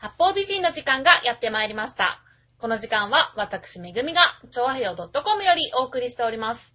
[0.00, 2.22] 八方美人の時間がやってまいりました。
[2.58, 4.20] この時間は私めぐみが、
[4.52, 6.72] 超和平洋 .com よりお送りしております。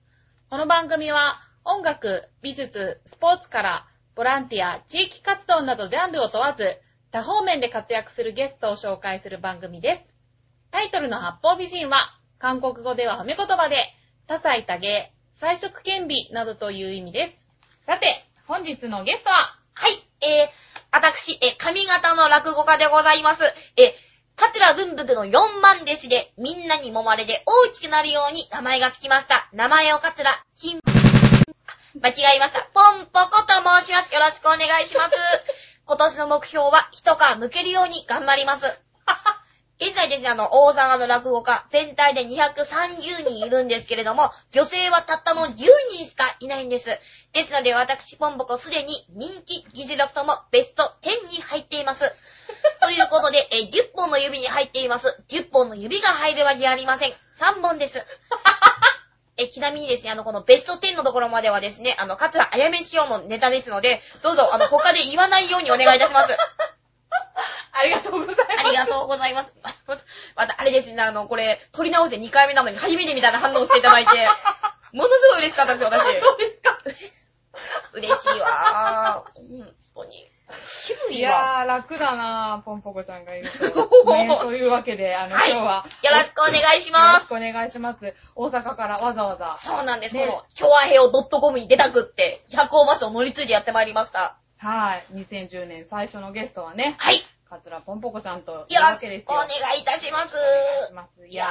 [0.49, 6.82] この番組は音楽、美術、スポーツから、ボランティア、地域活動などジャンルを問わず、
[7.12, 10.14] 多方面で活躍するゲストを紹介する番組です。
[10.70, 11.98] タイトルの八方美人は、
[12.40, 13.78] 韓国語では褒め言葉で、
[14.28, 17.46] 多彩多芸、彩色兼備などという意味です。
[17.86, 19.36] さて、本日のゲストは、
[19.76, 19.94] はい、
[20.28, 23.43] えー、私、え、髪型の落語家でございます。
[23.78, 23.96] え、
[24.36, 29.50] カツラ文福の4万弟子で、みんなに揉まれて大きくなるように名前がつきました。
[29.54, 30.79] 名前を桂、金、
[32.00, 32.61] 間違えました。
[32.75, 34.13] ポンポコと申します。
[34.13, 35.16] よろしくお願いします。
[35.85, 38.66] 今年の目標は一皮むけるように頑張ります。
[38.66, 39.42] はは
[39.85, 45.55] 現在ですね、あの、大阪の落語家、全体で230人いるんですけれども、女性はたったの10
[45.91, 46.89] 人しかいないんです。
[47.33, 52.15] ですので、私、ポンポコすでに人気、議事録ともベスト10に入っています。
[52.79, 55.21] ということで、え10本の指に入っています。
[55.27, 57.11] 10本の指が入るわけありません。
[57.11, 58.05] 3本です。
[59.36, 66.38] え、ちなみにですね、あの、このベスト10のところまではですね、あの、桂あやめしようのネタですので、どうぞ、あの、他で言わないようにお願いいたします。
[67.73, 68.67] ありがとうございます。
[68.67, 69.53] ありがとうございます。
[70.35, 74.27] また、あれですね、あの、これ、撮り直して2回目なのに初めてみたいな反応をしていただいて、
[74.93, 76.02] ものすごい嬉しかったですよ、私。
[76.19, 76.77] そうですか。
[77.93, 79.39] 嬉しいわー。
[79.39, 80.30] 本当に。
[81.09, 81.31] 9い位は。
[81.31, 84.05] やー、楽だなぁ、ポンポコちゃんがいると。
[84.13, 87.33] ね、というわけで、あの、はい今日は、よろしくお願いしよます。
[87.33, 88.13] ろしくお願いします。
[88.35, 89.55] 大阪からわざわざ。
[89.58, 90.15] そうなんです。
[90.15, 94.37] ねこの、チョアヘオ .com に出たくって、百大場所を乗り継いでやってまいりました。
[94.58, 95.05] はい。
[95.13, 97.15] 2010年最初のゲストはね、はい。
[97.55, 99.19] よ桂ポンポコちゃんというろわけですよ。
[99.19, 100.35] しくお願いいたします。
[100.35, 101.27] お願いします。
[101.27, 101.45] いや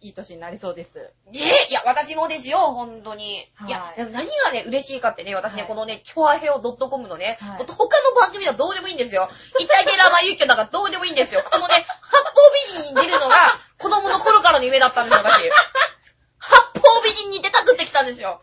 [0.00, 0.98] ー、いい年になりそうです。
[1.30, 3.50] ねえ、いや、私もですよ、本当に。
[3.54, 9.28] はいいや、でも何がね、嬉しいかってね、私ね、はいこのね、チョアヘオ .com のね、他の番組はどうでもいいんですよ。
[9.60, 11.42] イタゲラマユッキョなんかどうでもいいんですよ。
[11.44, 12.32] このね、八方
[12.76, 13.34] 美人に出るのが、
[13.78, 15.50] 子供の頃からの夢だったんですよ、私。
[16.38, 18.40] 八方美人に出たくってきたんですよ。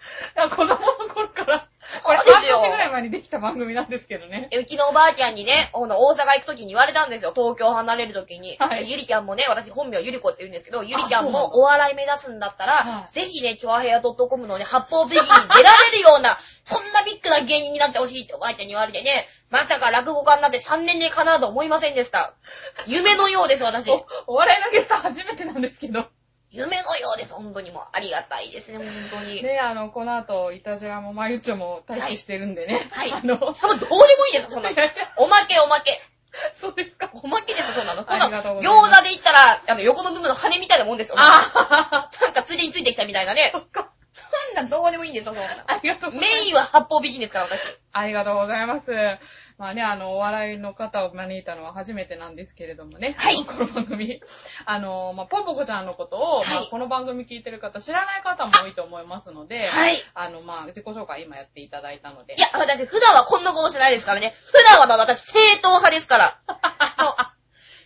[0.49, 0.77] 子供の
[1.13, 1.67] 頃から、
[2.03, 4.47] これ半年ぐらい前にできた番組なんですけどね。
[4.51, 7.33] えうちのおばあちゃんにね、大阪行くときに言われたんですよ。
[7.35, 8.57] 東京離れるときに。
[8.59, 22.33] はいゆりちゃんもね、私本名ゆり子って言うんですけど、ゆりちゃんもお笑い目指すんだったら、はいぜひね、チョアヘア .com のね、八方美人に出られるような、 そんなビッグな芸人になってほしいっておばあちゃんに言われてね、まさか落語家になって3年でかなと思いませんでした。
[22.87, 23.89] 夢のようです、私。
[23.89, 26.05] おお笑いのゲスト初めてなんですけど。
[26.51, 27.83] 夢のようです、本当にもう。
[27.93, 28.87] ありがたいですね、本
[29.21, 29.41] 当に。
[29.41, 32.87] ね、あの、この後、イタジラもマユッチョも待機してるんでね。
[32.91, 34.75] はいあの、多分どうでもいいです、そんなの。
[35.17, 36.01] おまけおまけ。
[36.53, 37.09] そうですか。
[37.13, 38.03] おまけです、そんなの。
[38.05, 41.15] ありがとうござい餃子で言ったら、あの、横の部分の羽みたいなもんですよ。
[41.17, 43.49] あなんかついでについてきたみたいなね。
[43.53, 43.89] そっか。
[44.11, 44.23] そ
[44.53, 46.41] んなんどうでもいいんですよ、そんなありがとうございます。
[46.41, 47.61] メインは八方美人ですから、私。
[47.93, 48.91] ありがとうございます。
[49.61, 53.13] まあね、あの、お笑いの方を招いたのは初めてなんですけれどもね。
[53.19, 54.19] はいこの番組。
[54.65, 60.03] あの、まあ、ポンポコちゃんのことを、まあはいこの番組聞いてる方、知らない方も多いと思いますので、はい。
[60.15, 62.33] あの、まあ、自己紹介今やっていただいたので。
[62.39, 64.33] いや、私、普段はこんなことしてないですからね。
[64.47, 66.39] 普段は私、正統派ですから。
[66.47, 67.15] あの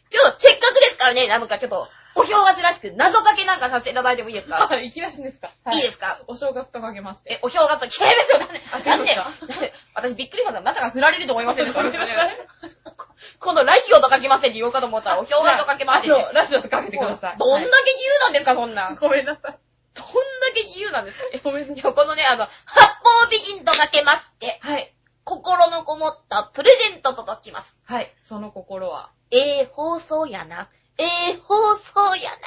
[0.09, 4.67] ちょっと、せっかくですからね、なんかちょっと、お正月らしく謎かけなんかさせていただいてもいいですか？
[4.71, 6.21] あ、いきなしですか、いいですか？
[6.27, 7.33] お正月とかけまして。
[7.33, 8.39] え、お正月と違いますよ。
[8.39, 10.61] なんで、あ違なんで、なんで私びっくりしました。
[10.61, 11.81] まさか振られると思いませんでした。
[13.39, 16.33] 今度ラジオとかけませんって言おうかと思ったら、お正月とかけませんって。
[16.33, 17.37] ラジオとかけてください。
[17.37, 18.95] どんだけ自由なんですか、そんなん。
[18.95, 19.57] ごめんなさい。
[19.93, 21.25] どんだけ自由なんですか？
[21.43, 21.93] ごめんなさい。
[21.93, 22.85] このね、あの、八
[23.23, 24.91] 方美人とかけまして、はい。
[25.23, 27.77] 心のこもったプレゼントと解きます。
[27.85, 28.13] はい。
[28.27, 29.09] その心は。
[29.31, 30.69] ええ放送やな。
[30.97, 32.37] ええ放送やな。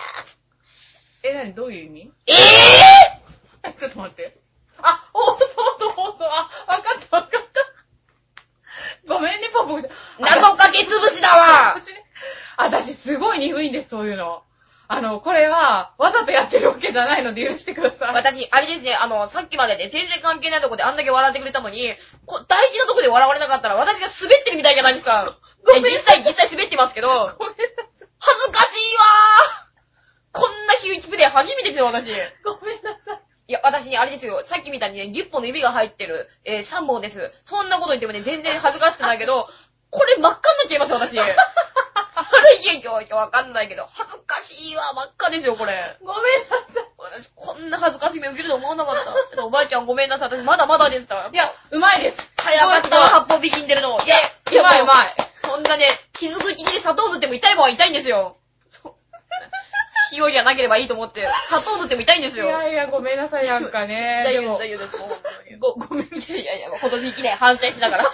[1.22, 2.12] え、なにどういう意味？
[2.26, 2.32] え
[3.64, 4.38] えちょっと待って。
[4.82, 6.24] あ、ほんとほんとほんと。
[6.24, 7.48] あ、わかったわかった。
[9.06, 9.92] ごめんね、ポンポコちゃん。
[10.24, 12.04] 謎かけつぶしだわ私ね、
[12.56, 14.42] 私すごい鈍いんです、そういうの。
[14.90, 18.14] あの、これは、わざとやってるわけじゃないので許してください。
[18.14, 21.92] 私、あれですね、あの、さっきまでね、全然関係ないとこであんだけ笑ってくれたのに、
[22.24, 25.36] こ大事なとこで笑われなかったら私が滑ってるみたいじゃないですか。
[25.64, 27.08] ごめんえ実際、実際滑ってますけど、
[27.38, 27.97] ごめんなさい。
[28.18, 29.68] かしいわー
[30.32, 32.08] こんなヒューチプレイ初めてですよ、私。
[32.08, 32.12] い
[32.44, 33.52] ごめんなさい。
[33.52, 37.32] や、私ね、あれですよ、さっきみたいにね、10本の指が入ってる、えー3本です。
[37.44, 39.48] そんなこと言ってもね、全然恥ずかしくないけど、
[39.90, 41.18] これ真っ赤になっちゃいますよ、私。
[41.18, 41.34] あれ、
[42.62, 45.96] いやいやいや、わかんないけど、恥ずかしいわ、真っ赤ですよ、これ。
[46.02, 48.96] ごめんなさ私、こんな恥ずかしい目受けると思わなかっ
[49.34, 49.44] た。
[49.44, 51.28] おばあちゃんごめんなさい、私まだまだでした。
[51.28, 51.30] い。
[51.32, 52.32] いや、うまいです。
[52.36, 53.98] 早かったわ、八方美人出るの。
[54.04, 55.14] いや、いやうまいうまい。
[55.42, 58.36] そんなね、傷口に砂糖塗っても痛いもんは痛いんですよ。
[60.12, 62.48] 塩じゃなければいいと思って、砂糖塗っても痛いんですいよ。
[62.48, 64.22] やいや、ごめんなさい、なんかね。
[64.24, 65.58] 大丈夫です、も大丈夫です。
[65.58, 66.06] ご、ごめん。
[66.06, 68.04] いやいやいや、今年1年反省しながら。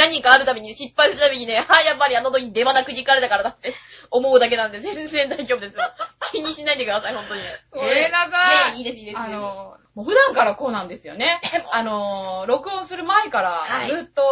[0.00, 3.74] 何かあるたびに、失敗するたびにね、あ、やっぱりあの時に出花くじかれたからだって
[4.10, 5.84] 思うだけなんで、全然大丈夫ですよ。
[6.32, 7.42] 気にしないでください、本当に。
[7.70, 9.18] ごめんなさいねいいです、いいです。
[9.18, 11.40] あの、もう普段からこうなんですよね。
[11.72, 14.22] あの、録音する前からはいずっと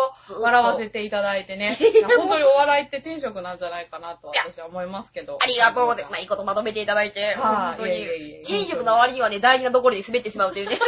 [0.40, 1.76] 笑わせていただいてね。
[1.80, 5.38] いや本当にお笑いって天職なんじゃないかなと私は思いますけど。
[5.42, 6.12] ありがとうございます。
[6.12, 10.78] まあ、いいことまとめていただいて、本はい当に、天職の割にはね、大事なところで滑ってしまうというね。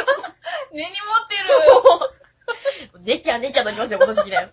[0.73, 4.53] 根 に 持ってねっちゃんねっちゃんときますよ、今年ね。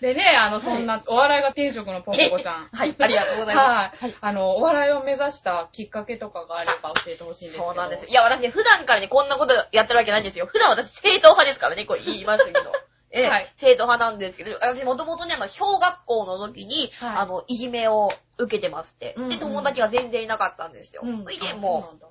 [0.00, 2.68] る でね、あの、そんな、お笑いが天職のポンポコちゃん。
[2.72, 4.02] はい、ありがとうございます。
[4.02, 4.14] はい。
[4.20, 7.64] あの、お笑いを目指したきっかけとかがあれば教えてほしいんですけど。
[7.66, 8.08] そうなんですよ。
[8.08, 10.46] いや、私ね、普段からね、こんなことやってるわけないんですよ。
[10.46, 12.60] 普段私、正統派ですからね、これ言いますけど。
[13.12, 21.02] ええはい正統派なんですけど、私もともとね、あの、小学校の時に、はいあの、いじめを受けてまして、うんうんで、友達が全然いなかったんですよ。
[21.04, 21.22] うん。
[21.22, 22.06] それで、あもう、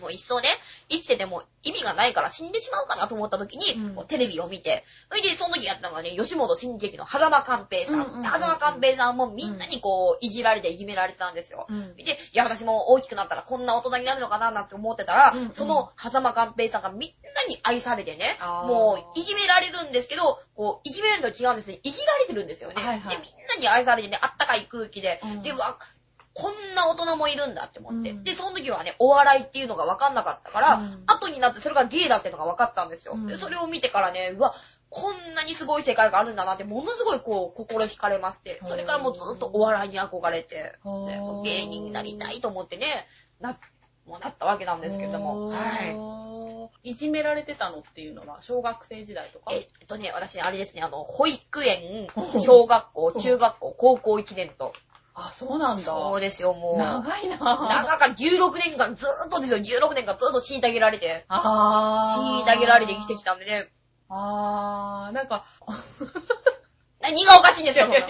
[0.00, 0.48] もう一層ね、
[0.88, 8.22] 生きてても意味がないから死んでしまうかなと思った時に、うんテレビを見て、それで、その時やったのがね、吉本新喜劇の狭間寛平さん。
[8.22, 11.66] 狭間寛平さんもみんなにこう、いじられていじめられてたんですよ。
[11.68, 11.96] うん。
[11.96, 21.80] で、いや、私も大きくなったらこんな大人になるのかななんて思ってたら、うんうんその、狭間寛平さんがみんなに愛されてねもう、いじめられるんですけど、こう、いじめられるのと違うんですね。
[21.82, 22.74] いじられてるんですよね。
[22.76, 25.78] はいはいで、みんなに愛されてね、あったかい空気で、うんで、わ、
[26.38, 28.10] こんな大人もいるんだって思って。
[28.10, 33.14] うんで、その時はね、お笑いっていうのが分かんなかったから、うん後になってそれがゲイだっていうのが分かったんですよ。
[33.14, 34.54] うんで、それを見てからね、うわ、
[34.90, 43.06] こんなにすごい世界があるんだなって、ものすごいこう、心惹かれまして、それからもうずっとお笑いに憧れて、ね芸人になりたいと思ってね、
[43.40, 43.58] な、
[44.06, 45.48] もうなったわけなんですけれども。
[45.48, 45.56] は
[46.84, 46.88] い。
[46.88, 46.90] い。
[46.92, 49.52] いじめられてたのっていうのは、小学生時代とか？
[49.52, 54.72] えっとね、私、あれですね、あの、保育園う、ん小学校、中学校、高校1年と。
[55.18, 55.82] あ、そうなんだ。
[55.82, 56.78] そうですよ、もう。
[56.78, 62.44] 長いな長か16年間ずーっとですよ、16年間ずーっと虐げられて、あー。
[62.44, 63.70] 虐げられて生きてきたんでね、
[64.10, 65.46] あー、なんか、
[67.00, 68.06] 何がおかしいんですよ、そんな。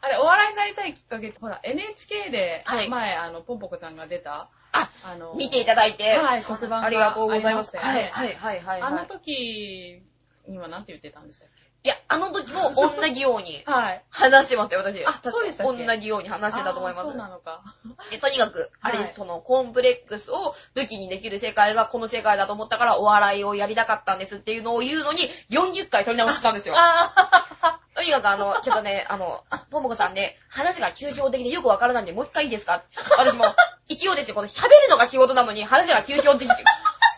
[0.00, 7.76] あれ、お笑いになりたいきっかけって、ほら、NHK で、はい前、あの、ポンポコちゃんが出た、あ、あの、見ていただいて、はい黒板がありがとうございます。
[7.76, 8.80] はい、はい、はい、はい。
[8.80, 10.02] あのはい時
[10.46, 11.48] には何て言ってたんでしたっ
[11.84, 14.02] いや、あの時も同じようにけ はい。
[14.10, 15.04] 話してましたよ、私。
[15.06, 15.86] あそうでしたっけ？
[15.86, 17.16] 同じように話してたと思いますあーそう。
[17.16, 17.62] なのか。
[18.10, 26.74] で、とにかく、あれです、はいその、コンプレックスを武器にできる世界がこの世界だと思ったからお笑いをやりたかったんですっていうのを言うのに40回取り直してたんですよ。
[26.76, 32.82] あ とにかくあの、ちょっとね、あの、ポモコさんね、話が抽象的でよくわからないんで、もう一回いいですか？
[33.16, 33.44] 私も、
[33.88, 36.62] 一応ですよ、この喋るのが仕事なのに話が抽象的って。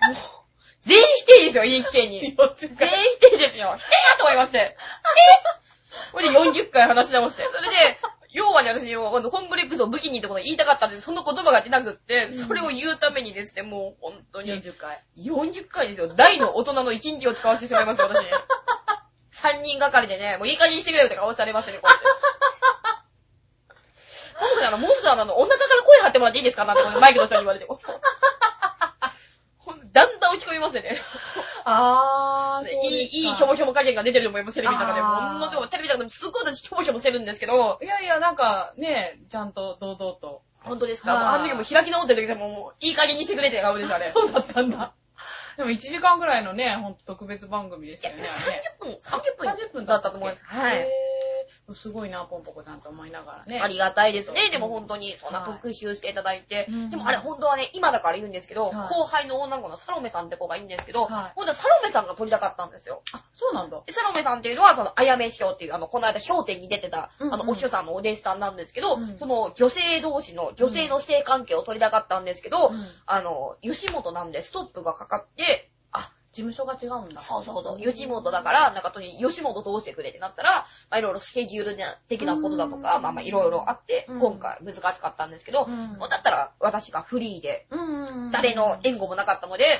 [0.09, 0.17] もう、
[0.81, 2.35] 全否定ですよ、いい規制に。
[2.39, 2.89] 40全回。
[2.89, 3.77] 否定ですよ。
[3.79, 4.59] えーと思いまして。
[4.59, 4.77] え？
[6.13, 7.45] これで40回話し直して。
[7.45, 7.99] それで、
[8.33, 14.53] 要はね、私、あのコンプレックスを武器にってことを言いたかったんですその言葉が出なくって、それを言うためにですね、もう本当に。
[14.53, 15.03] 40回。
[15.19, 16.09] 40回ですよ。
[16.15, 18.25] 大の大人の1日を使わせてしまいました、私。
[19.33, 22.05] 3人がかりでね、もういい加減にしてくれよって顔されますね、こうやって。
[24.41, 26.65] 僕ね、あの、もうすぐあの、お腹から声張ってもらっていいですか？
[26.65, 27.67] なんてマイクの人に言われて。
[29.93, 30.97] だんだん落ち込みますよね。
[31.65, 35.01] あー、 いい、いい、ひょもひょも加減が出てると思います、テレビの中で。
[35.03, 40.43] ものすごい、テレビの中ですっごい私、ひょもひょもしてるんですけど、いやいや、なんか、ね、ちゃんと堂々と。
[40.63, 41.33] 本当ですか？
[41.35, 44.11] あの時も開き直ってる時でも、もう、いい加減にしてくれって顔です、 あれ。
[44.15, 44.93] そうだったんだ。
[45.57, 48.29] でも1時間ぐらいのね、ほんと特別番組でしたよね。
[48.29, 50.45] 30分、30 30分分だったと思います。
[50.45, 50.89] はい。
[51.75, 53.61] すごいな、ポンポコちゃんと思いながらね。
[53.61, 54.43] ありがたいですね。
[54.47, 56.67] うんでも本当に、そんなはい特集していただいて。
[56.69, 63.03] うんでもあれ本当はね、今だから言うんですけど、はい後輩の女の子のサロメさんって子がいいんですけど、はい本当はサロメさんが撮りたかったんですよ。
[63.13, 63.81] あ、そうなんだ。
[63.87, 75.70] でサロメさんっていうのは、その、あやめ師匠っていう、あの、この間、商店に出てた、あの、お師匠さんのお弟子さんなんですけど、うんその、女性同士の、女性の性関係を取りたかったんですけど、うんあの、吉本なんでストップがかかって、あ、
[76.33, 77.21] 事務所が違うんだ。
[77.21, 81.77] そうそうそう、吉本だから、なんかとに、吉本どうしてくれってなったら、まあいろいろスケジュール
[82.09, 85.69] 的なことだとか、うんまあまあいろいろあって、うん今回難しかったんですけど、
[86.09, 87.67] だったら私がフリーで。
[88.33, 89.79] 誰の援護もなかったので、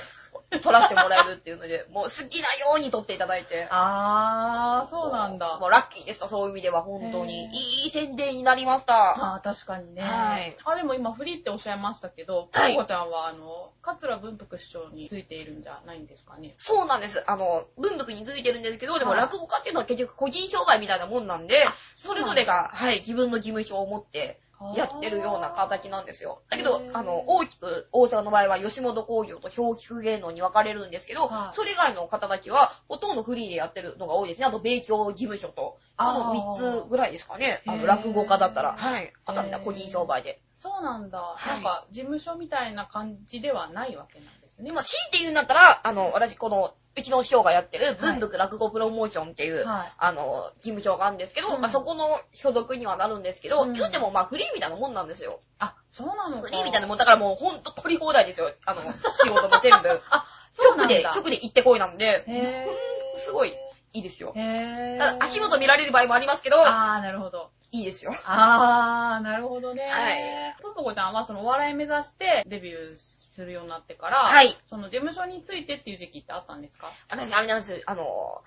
[0.59, 3.69] 撮らせてもらえるっていうので、 もう好きなように撮っていただいて。
[3.71, 5.69] あー、そうなんだも。
[5.69, 7.47] うラッキーでした、そういう意味では本当に。
[7.47, 9.35] いい宣伝になりました。
[9.35, 10.03] あー、確かにね。
[10.03, 16.55] はいあ、でも今フリーっておっしゃいましたけど、はいポコちゃんは、あの、桂文福師匠についているんじゃないんですかね？
[16.59, 17.23] そうなんです。
[17.27, 21.67] あの、文福についてるんですけど、でもはい落語家っていうのは結局個人商売みたいなもんなんで、
[21.99, 24.41] それぞれが、はい、自分の事務所を持って、
[24.75, 26.43] やってるような形なんですよ。
[26.51, 34.47] だけどあの、大きく、大阪の場合は吉本工業と小菊芸能に分かれるんですけど、はいそれ以外の方たちは、ほとんどフリーでやってるのが多いですね。
[34.47, 37.63] あと、米教事務所と、あのあー3つぐらいですかね。
[37.67, 38.77] あの、落語家だったら。
[38.77, 39.13] はい。
[39.25, 40.41] あとはみんな個人商売で。
[40.57, 41.19] そうなんだ。
[41.19, 44.65] はいなんか、事務所みたいな感じではないわけなんですね。
[44.65, 49.93] でも、強いて言うんだったら、あの、私、この、うちの師匠がやってる文福落語プロモーションっていう、はい。
[49.97, 55.41] あの、事務所があるんですけど、うんまあ、そこの所属にはなるんですけど、うん言うてもまあフリーみたいなもんなんですよ。
[55.59, 56.49] あ、そうなのか。
[56.49, 58.53] フリーみたいなもん、だからもうほんと取り放題ですよ。
[58.65, 58.83] あの、
[59.23, 60.01] 仕事も全部。
[60.11, 61.05] あ、そうな直で。
[61.05, 62.67] 直で行ってこいなんで、へ
[63.15, 63.55] すごい
[63.93, 64.39] いいですよぇ。
[64.39, 64.97] ー。
[64.97, 67.51] へただぇ足元見られる場合もありますけど、あー、なるほど。
[67.73, 68.13] いいですよ。
[68.25, 69.85] あー、なるほどね。
[69.85, 70.57] はい。
[70.61, 74.57] ととこちゃんはそのお笑い目指してデビューするようになってから、はい。
[74.69, 76.91] その事務所についてっていう時期ってあったんですか？
[77.09, 78.43] 私、あれなんですよ、あの、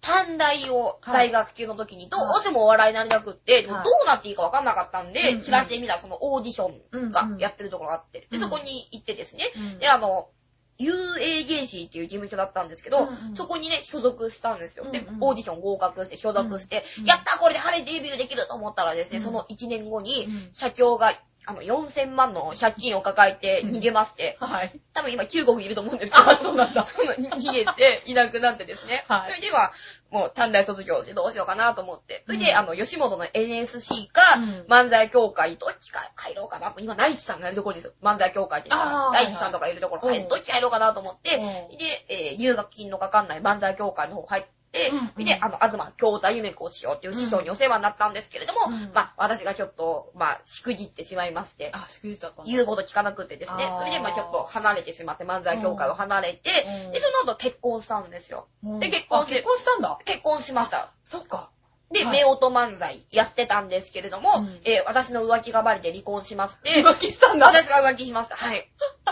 [0.00, 3.64] 短大を在学中の時にどうしてもお笑いになりなくって、はい。
[3.66, 5.42] どうなっていいかわかんなかったんで、うんうん。
[5.42, 7.38] チラシで見たらそのオーディションがうんうん。
[7.38, 8.40] やってるところがあって、で、うん。
[8.40, 9.78] そこに行ってですね、うん。
[9.80, 10.28] で、あの、
[10.78, 13.36] 遊泳原始っていう事務所だったんですけど、うんうん。
[13.36, 14.88] そこにね、所属したんですよ。
[14.90, 19.24] でうんうん、オーディション合格して所属して、うんやったこれで晴れデビューできると思ったらですね、うん。
[19.24, 24.80] その1年後にうん、社長が、あの、4000万の借金を抱えて逃げまして、はい。
[24.92, 26.84] 多分今中国にいると思うんですけど、あそうなんだ。
[26.84, 29.06] その逃げていなくなってですね。
[29.08, 29.30] はい。
[29.30, 29.72] それでは、
[30.10, 32.22] もう短大卒業してどうしようかなと思って。
[32.26, 34.66] それで、うんあの、吉本の NSC か、うん。
[34.70, 36.80] 漫才協会、どっちか帰ろうかなと。
[36.80, 37.92] 今、大地さんがいるところですよ。
[38.02, 41.42] 漫才協会って言った大地さんとかいるところ、はいはい、どっち帰ろうかなと思って、うん。
[41.78, 56.50] で、えー入学金のかかんない漫才協会の方入って、うんうんで、あの、東京太夢子をしようっていう師匠にお世話になったんですけれども、うんまあ、私がちょっと、まあ、しくじってしまいまして、あ、しくじっちゃったんだ言うこと聞かなくてですねそれでまあちょっと離れてしまって、漫才協会を離れて、
[56.86, 58.46] うんで、その後結婚したんですよ。
[58.64, 59.98] うんで結婚あ結婚したんだ。
[60.04, 60.92] 結婚しました。
[61.04, 61.50] そっか。
[61.90, 67.46] で、はい夫婦漫才やってたんですけれども、うんえー私の浮気がバレて離婚しまして、浮気したんだ。
[67.46, 68.36] 私が浮気しました。
[68.36, 68.68] はい。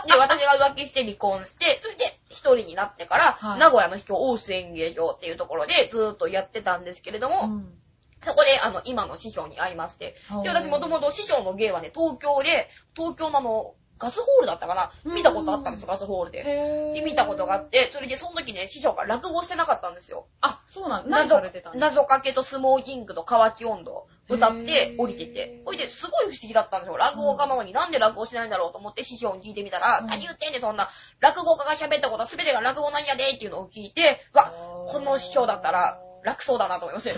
[0.07, 7.79] で、 私が浮気して離婚して、それで一人になってから、はい名古屋の秘境大須演芸場っていうところでずーっとやってたんですけれども、うん
[8.25, 14.93] そこで、あの、今の師匠に会いまして、で、私もともと師匠の芸はね、東京で、東京のあの、ガスホールだったかな？
[15.15, 16.45] 見たことあったんですよ、ガスホールで。
[16.47, 20.27] へで、見たことがあって、それでその時ね、師匠が落語してなかったんですよ。
[20.43, 21.11] あ、そうなんだ。
[21.11, 21.87] 何されてたんですか？
[21.89, 25.63] 謎かけとスモーキングと河内温度歌って降りてて。
[25.65, 26.97] ほいで、すごい不思議だったんですよ。
[26.97, 30.91] 落語家なのになんで落語しないんだろうと思って師匠に聞いてみたら、うん何言ってんねん、そんな。
[31.21, 34.53] 落語家が喋ったことは全てが落語なんやでっていうのを聞いて、わ、
[34.89, 37.17] この師匠だったら楽そうだなと思いましたよ。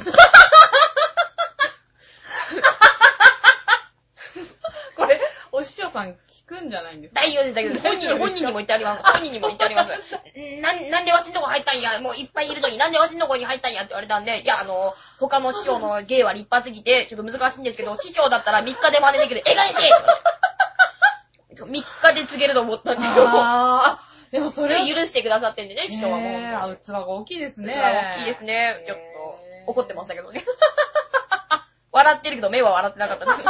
[4.97, 5.21] これ、
[5.89, 6.17] お師匠さん聞
[6.47, 7.21] くんじゃないんですか？
[7.23, 7.89] 大丈夫です、大丈夫です。
[7.89, 9.03] 本人に、本人にも言ってあります。
[9.05, 9.91] 本人にも言ってあります。
[9.91, 12.01] ん なん、なんでわしんとこ入ったんや？
[12.01, 19.43] もういっぱいいるのに、なんでわしんとこに入ったんやって言われたんで、いや、あの、他の師匠の芸は立派すぎて、ちょっと難しいんですけど、師匠だったら3日で真似できる。
[19.47, 19.93] えがいしい
[21.55, 26.71] !3 日で告げると思ったんで、あー、でもそれは、許してくださってんでね、師匠はもう。
[26.71, 27.73] ね器が大きいですね。
[27.75, 28.85] 器は大きいですね。
[28.87, 28.99] ちょっ
[29.67, 30.45] と、怒ってましたけどね。
[31.91, 33.43] 笑ってるけど、目は笑ってなかったです。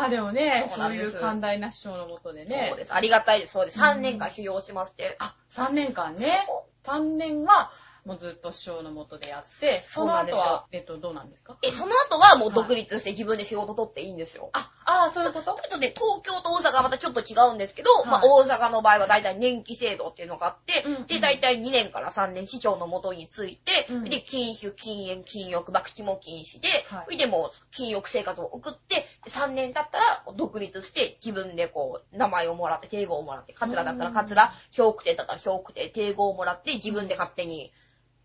[0.00, 2.66] あー、でもね、そうそういう寛大な師匠のもとでね。
[2.70, 2.94] そうです。
[2.94, 3.52] ありがたいです。
[3.52, 3.78] そうです。
[3.80, 5.16] うん3年間修行しまして。
[5.18, 6.46] あ、3年間ね。
[6.84, 7.70] 3年は、
[8.04, 11.56] もうずっと師匠のもとでやって、その後は、えっと、どうなんですか？
[11.62, 14.50] え、その後はもう独立して自分で仕事取っていいんですよ。
[14.54, 15.54] あ、あー、そういうこと？
[15.54, 37.72] ちょっとね、東京と大阪はまたちょっと違うんですけど、いまあ大阪の場合は大体年季制度っていうのがあって、うんうんで、大体2年から3年市長の元について、うんで、禁酒、禁煙、禁欲、博打も禁止で、はいそれでもう禁欲生活を送って、3年経ったら独立して自分でこう、名前をもらって、定号をもらって、カツラだったらカツラ、笑福亭だったら笑福亭、定号をもらって自分で勝手に、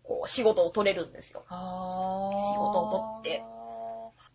[0.02, 1.44] こう、仕事を取れるんですよ。
[1.48, 2.34] あ。
[2.36, 3.44] 仕事を取って。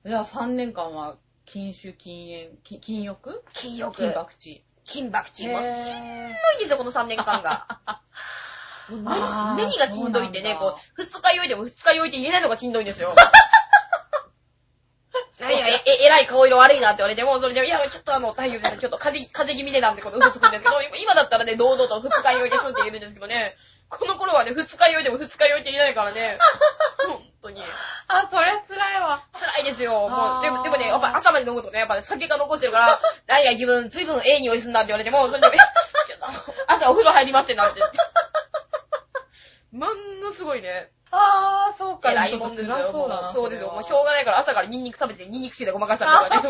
[0.05, 4.63] じゃあ3年間は、禁酒、禁煙、禁欲禁欲、禁博地。
[4.86, 5.62] 金箔チーム。
[5.62, 8.01] しんどいんですよ、この3年間が。
[8.89, 13.15] 何がしんどいってね、こう、二日酔いでも二日酔いって言えないのがしんどいんですよ。
[16.13, 18.77] らい顔色悪いなって言われても、それで、いや、ちょっとあの、大丈夫です。
[18.77, 23.58] ちょっと風邪、風邪気味でなんてこと嘘つくんですけど、 今だったらね、堂々と二日酔いですって言えるんですけどね、
[23.89, 26.39] この頃はね、二日酔いでも二日酔いって言えないからね、
[27.05, 27.63] 本当に。
[28.08, 29.24] あ、そりゃ辛いわ。
[29.34, 30.10] 辛いですよ。
[30.10, 35.50] もう、でも、でもね、やっぱ朝まで飲むとね、やっぱ酒が残ってるから、なんや、自分、ずいぶんええ匂いすんなって言われても、それで、
[36.08, 37.82] ちょっと、朝お風呂入りますってなって。
[39.74, 39.88] も
[40.24, 42.12] のすごいね、あー、そうか。
[42.12, 42.75] 偉いもんですよ。
[42.91, 43.29] そうだな。
[43.29, 43.72] そうですよ。
[43.72, 46.50] もうしょょうがないから朝からニンニク食べてニンニクつけてごまかしたりとかね。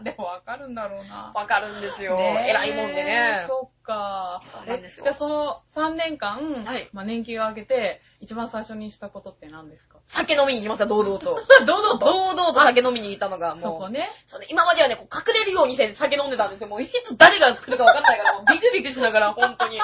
[0.00, 1.32] う でもわかるんだろうな。
[1.34, 2.18] わかるんですよ。
[2.18, 3.44] 偉いもんでね。
[3.46, 4.42] そっか。
[4.66, 9.98] じゃあその3年間、はいまあ年季が明けて、一番最初にしたことって何ですか？
[10.06, 11.26] 酒飲みに行きました、堂々と。
[11.66, 13.62] どうぞ堂々と酒飲みに行ったのが、もう。
[13.62, 14.10] そこね。
[14.24, 16.68] そうね、今まではね、こう隠れるようにして酒飲んでたんですよ。
[16.68, 19.78] もういつ誰が来るかわかんないから、ビクビクしながら、本当に。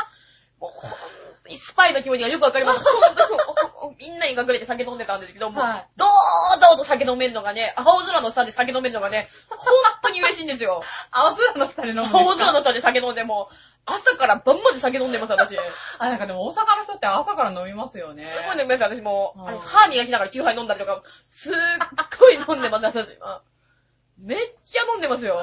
[0.61, 1.24] もう本当に
[1.57, 2.81] スパイの気持ちがよくわかります。
[3.99, 9.61] みんなに隠れて酒飲んでたんですけど、もう、はい堂々と酒飲めるのがね、青空の下で酒飲めるのがね、本
[10.03, 10.83] 当に嬉しいんですよ。
[11.13, 13.51] 青空の下で飲む青空の下で酒飲んでも、
[13.87, 15.51] 朝から晩まで酒飲んでます、私。
[15.51, 15.61] す
[15.99, 18.25] あ、なんかでも大阪の人って朝から飲みますよね。
[18.47, 19.35] ごい飲みます、私も。
[19.65, 21.55] 歯磨きながら9杯飲んだりとか、すっ
[22.19, 23.43] ごい飲んでます、私今。
[24.18, 25.38] めっちゃ飲んでますよ。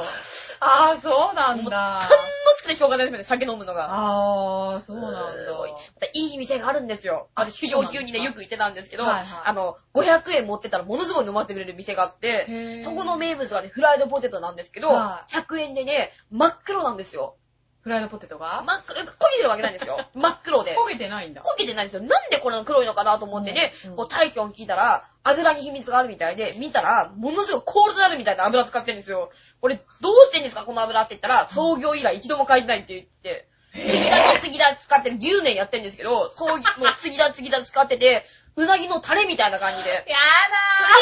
[0.60, 2.00] あー、そうなんもうだ。
[2.02, 2.14] 楽
[2.58, 3.90] しくてしょうがないですね、酒飲むのが。
[3.92, 5.22] あー、そうなんだ。
[5.22, 5.72] い。
[5.72, 7.30] またいい店があるんですよ。
[7.36, 17.36] あれ、修行中にね、よく行ってたんですけど、はいはいあの、500円持ってたらものすごい飲ませてくれる店があって、そこの名物がね、フライドポテトなんですけど、は100円でね、真っ黒なんですよ。
[17.82, 18.64] フライドポテトが？
[18.66, 19.98] 真っ黒、焦げてるわけないんですよ。
[20.14, 20.76] 真っ黒で。
[20.78, 21.42] 焦げてないんだ。
[21.42, 22.04] 焦げてないんですよ。
[22.04, 29.32] なんでこれの黒いのかなと思ってね、うんうんこう大将に聞いたら、油に秘密があるみたいで、見たら、ものすごいコールドなるみたいな油使ってるんですよ。
[29.62, 30.64] これ、どうしてんですか？
[30.64, 36.64] この油って言ったら、創業以来一度も買えてないって言って、次だけ次だ使ってる、10年やってるんですけど、そう、もう
[36.98, 38.26] 次だ次だ使ってて、
[38.58, 39.90] うなぎのタレみたいな感じで。
[39.90, 40.18] や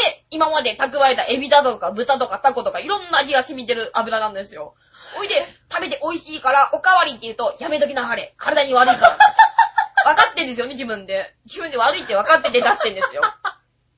[0.04, 4.76] それで、今まで蓄えたエビだとか豚とかタコとかいろんな味が染みてる油なんですよ。
[5.18, 5.36] おいで、
[5.72, 8.34] 食べて美味しいから、おかわりって言うと、やめときなはれ。
[8.38, 9.18] 体に悪いから。
[10.14, 11.34] 分かってんですよね、自分で。
[11.46, 13.24] 自分で悪いって分かってて出してんですよ。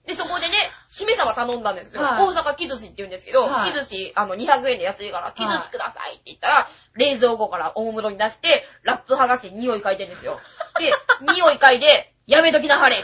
[0.05, 0.55] で、そこでね、
[0.89, 2.01] しめ鯖頼んだんですよ。
[2.01, 10.39] はい大阪木寿司って言うんですけど、はい木寿司、あの、200円で安いから、木寿司くださいって言ったら、冷蔵庫から大室に出して、ラップ剥がして匂い嗅いでんですよ。
[10.79, 10.91] で、
[11.33, 13.03] 匂い嗅いで、やめときなはれ。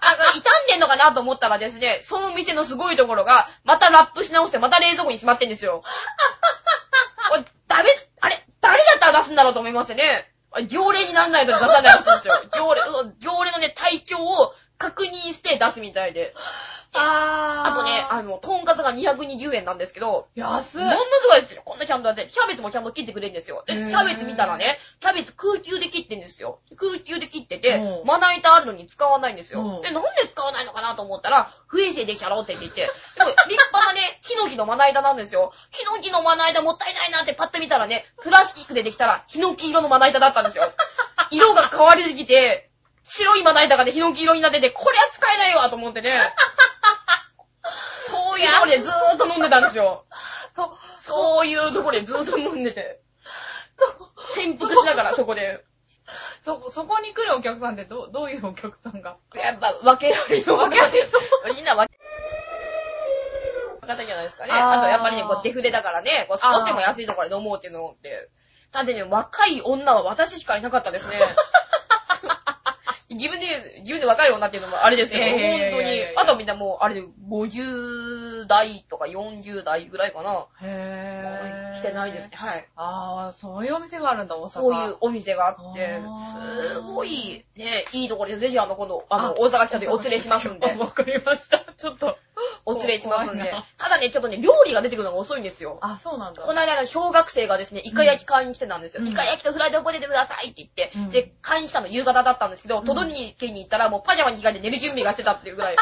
[0.00, 5.82] あ、傷んでんのかなと思ったらですね、その店のすごいところが、またラップし直して、また冷蔵庫にしまってんですよ。
[7.30, 7.90] これ、ダメ、
[8.20, 10.30] あれ、誰だったら出すんだろうと思いますね。
[10.54, 12.34] あれ行例にならないと出さないらしいんですよ。
[12.52, 16.34] 行例、うん行例のね、体調を確認して出すみたいで。
[16.94, 17.72] あー。
[17.72, 20.78] あとね、あの、とんかつが220円なんですけど、安い。
[20.78, 21.62] ものすごいですよ。
[21.64, 23.64] こんなちゃんとやって、キャベツもちゃんと切ってくれるんですよ。
[23.66, 26.60] で、キャベツ見たらね、キャベツ空中で切ってんですよ。
[26.76, 29.60] 空中で切っててう、んまな板あるのに使わないんですよ。
[29.60, 35.52] うんで、なんで使わないのかなと思ったら、不衛生できたろって言って、でも立派なね、 ヒノキのまな板なんですよ。
[35.70, 40.72] ヒノキのまな板もったいないなってパッと見たらね、プラスチックでできたら、ヒノキ色のまな板だったんですよ。
[41.30, 42.70] 色が変わりすぎて、
[43.04, 46.18] 白いまな板がね、ヒノキ色になってて、これは使えないわと思ってね。
[48.08, 50.06] そういうところでずーっと飲んでたんですよ。
[50.56, 53.00] そ、そういうところでずーっと飲んでて。
[54.34, 55.64] 潜伏しながら、そこで。
[56.40, 59.16] そ、そこに来るお客さんってど、どういうお客さんが？
[59.34, 61.00] やっぱ、分けありの分けあり
[61.54, 61.98] みんな分け、
[63.86, 64.52] 方じゃないですかね。
[64.52, 68.30] あと、やっぱりね、こう、デフレだからね、こう、少しでも安いところで飲もうっていうのって。
[68.72, 71.16] ただね、若い女は私しかいなかったですね。
[73.14, 76.00] 自分で、自分で若い女っていうのもあれですけど、本当に。
[76.16, 80.46] あとみんなもう、あれで、50代とか40代ぐらいかな。
[80.62, 81.76] へー。
[81.76, 82.36] 来てないですね。。
[82.36, 82.68] はい。
[82.76, 84.50] あー、そういうお店があるんだ、大阪。
[84.50, 86.00] そういうお店があって
[86.74, 91.64] すごい、ね、いいところで、ぜひあの、今度、あの、あ大阪来た時お連れしますんで、 わかりました。
[91.76, 92.16] ちょっと。
[92.64, 93.54] お連れしますんで。
[93.78, 95.78] ただね、ちょっとね、料理が出てくるのが遅いんですよ。
[95.82, 96.42] あ、そうなんだ。
[96.42, 99.02] この間の小学生がですね、イカ焼き買いに来てたんですよ。
[99.02, 105.76] うんイカ焼きとフライドポテトくださいって言って、うんで、買いに来たの夕方だったんですけど、ん届けに行ったらもうパジャマに着替えて寝る準備がしてたっていうぐらい、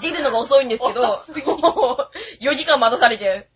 [0.00, 1.22] 出るのが遅いんですけど、
[1.56, 3.48] もう4時間待たされて、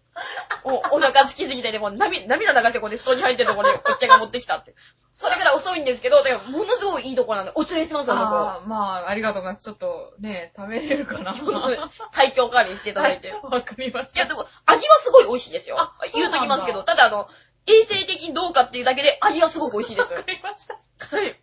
[0.64, 4.74] おお腹空きすぎてね、もう涙涙流してこうやって布団に入ってるところでおっちゃんが持ってきたって。
[5.16, 8.16] それぐらい遅いんですけど、でもものすごいいいところなんで、お連れしますよ。
[8.18, 9.64] あー、まあ、ありがとうございます。
[9.64, 11.32] ちょっとね、食べれるかな。
[12.12, 13.32] 体調管理していただいて。
[13.42, 14.20] わかりました。
[14.20, 15.96] いや、でも、味はすごい美味しいですよあ。
[16.12, 17.30] 言うときますけど、ただあの、
[17.66, 20.12] 衛生的にどうかっていうだけで味はすごく美味しいです。
[20.12, 20.74] わかりました。
[20.74, 21.40] はい。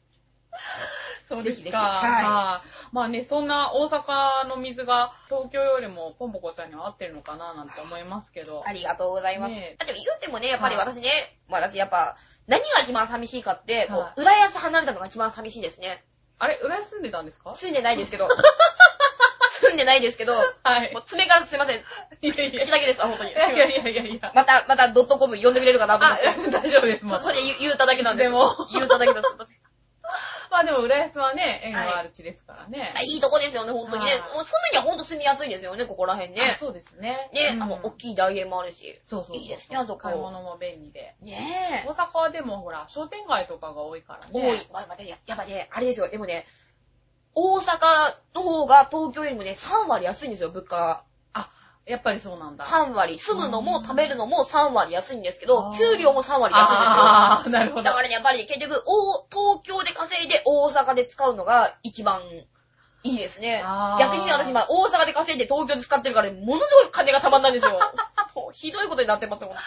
[1.27, 1.63] そうですか。
[1.63, 1.85] ぜひぜひはい
[2.23, 8.61] はいまあね、そんな大阪の水が東京よりもポンポコちゃんには合ってるのかななんて思いますけど。
[8.67, 9.55] ありがとうございます。
[9.55, 11.09] ねあでも言うてもね、やっぱりはい私ね、
[11.47, 16.03] まあ私やっぱ、何が一番寂しいかって、こはう、浦安離れたのが一番寂しいですね。
[16.39, 17.55] あれ、浦安住んでたんですか？
[17.55, 18.27] 住んでないですけど。
[19.61, 21.83] 住んでないですけど、はいもう爪からすいません。
[22.21, 22.35] 口
[22.71, 23.31] だけです、本当に。
[23.31, 24.31] いやいやいやいや。
[24.35, 27.29] また、またドットコム呼んでくれるかなと思っあて。、大丈夫です、もうそ。
[27.31, 28.29] れ言うただけなんです。
[28.29, 29.29] でも言うただけです。
[29.29, 29.57] すいません。
[30.53, 32.93] まあでも浦安はね、縁がある地ですからね。
[32.95, 34.11] あいいとこですよね、本当にね。
[34.11, 36.57] 住むには本当住みやすいですよね、ここら辺ねあ。
[36.57, 37.31] そうですね。
[37.33, 38.99] ね、うんあの、大きい大円もあるし。
[39.01, 39.37] そうそうそう。
[39.37, 41.15] いいですねあそこ買い物も便利で。
[41.21, 41.89] ねえ。
[41.89, 44.57] 大阪はでもほら、商店街とかが多いから多ね。
[44.57, 44.67] い。
[44.71, 46.07] まあ、やっぱね、あれですよ。
[46.07, 46.45] でもね、
[47.33, 51.03] 大阪の方が東京よりもね、3割安いんですよ、物価が。
[51.85, 52.63] やっぱりそうなんだ。
[52.63, 53.17] 3割。
[53.19, 56.87] 住むのも食べるのも3割安いんですけど給料も3割安いんですよ。
[56.87, 57.83] ああ、なるほど。
[57.83, 62.21] だからね、やっぱりね、結局、大東京で稼いで大阪で使うのが一番
[63.03, 63.61] いいですね
[63.99, 67.79] 逆にね、私今、大阪で稼いで東京で使ってるから、ものすごい金が溜まんないんですよ。
[68.53, 69.57] ひどいことになってますよ、本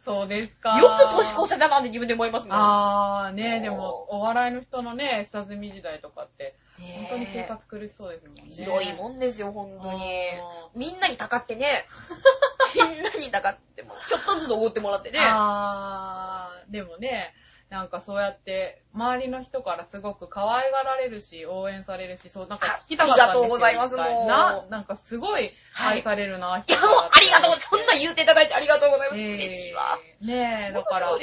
[0.00, 0.72] そうですか。
[0.72, 0.82] 当に。
[0.82, 2.56] よく年越せたなって自分で思いますもん。
[2.58, 6.61] あー、ねでも、お笑いの人のね、下積み時代とかって、ね
[6.96, 8.44] 本当に生活苦しそうですもんね。
[8.48, 9.98] ひどいもんですよ、本当に
[10.74, 10.78] う。
[10.78, 11.86] みんなにたかってね、
[12.74, 15.18] みんなにたかっても、ちょっとずつおごってもらってね。
[15.22, 17.34] あーでもね、
[17.72, 23.34] なんかそうやって、周りの人からすごく可愛がられるし、応援されるし、そう、なんか聞きたかったんですよ。
[23.34, 27.60] ありがとうございますもうな、なんかすごいはい愛されるな、いや、もう、ありがとう。
[27.60, 29.22] そんな言言うていただいてありがとうございます。
[29.22, 29.98] えー嬉しいわ。
[30.20, 31.18] ねえ、だから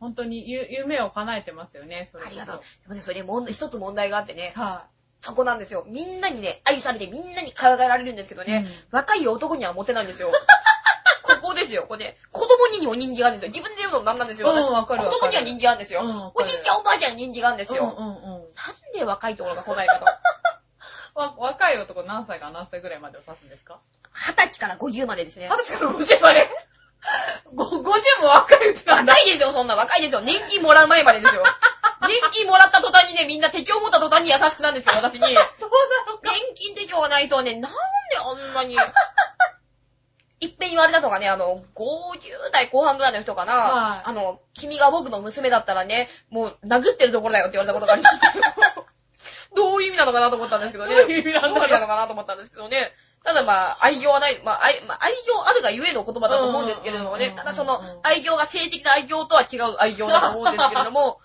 [0.00, 2.26] 本当、にゆ夢を叶えてますよね、それ。
[2.26, 2.56] ありがとう。
[2.56, 4.86] でもね、それで問題、一つ問題があってね、は
[5.22, 5.84] そこなんですよ。
[5.86, 8.46] みんなにね、愛されてみんなに可愛がられるんですけどい。
[8.46, 10.32] ね、若い男にはモテないん ですよ。
[11.22, 11.84] ここですよ。
[11.88, 13.52] これね、子供にも人気があるんですよ。
[13.52, 14.50] 自分で言うのもなんなんですよ。
[14.50, 16.02] うん私わかる子供には人気があるんですよ。
[16.02, 17.94] うんおじいちゃんおばあちゃんに人気があるんですうんよ。
[17.96, 18.14] うんうん。
[18.24, 18.46] なん
[18.92, 20.06] で若いところが来ないかと。
[21.14, 23.78] わ若い男何歳から何歳ぐらいまでを指すんですか？
[24.12, 25.48] 二十歳から50までですね。
[25.48, 26.50] 二十歳から50まで？
[27.54, 29.12] ご ?50 も若いうちなんだ。
[29.12, 30.20] 若いですよ、そんな若いですよ。
[30.20, 31.42] 年金もらう前までですよ。
[32.20, 35.20] 年金もらった途端にね、みんな手帳持った途端に優しくなるんですよ、私に。
[35.20, 35.34] そう
[36.06, 37.78] なの年金手帳がないとね、なんで
[38.18, 38.76] あんなに。
[40.40, 48.42] いっぺん言われたのがね、あの、50代後半ぐらいの人かな、はいあの、君が僕の娘だったらね、もう殴ってるところだよって言われたことがありましたよ。
[49.54, 50.96] どういう意味なのかなと思ったんですけどね。
[50.96, 51.54] どういう意味なの
[51.86, 52.92] かなと思ったんですけどね。
[53.22, 57.32] ただまあ、愛情はない、まあ、愛まあ愛情あるがゆえの言葉だと思うんですけれどもね。
[57.36, 61.20] ただその、愛情が性的な愛情とは違う愛情だと思うんですけれども、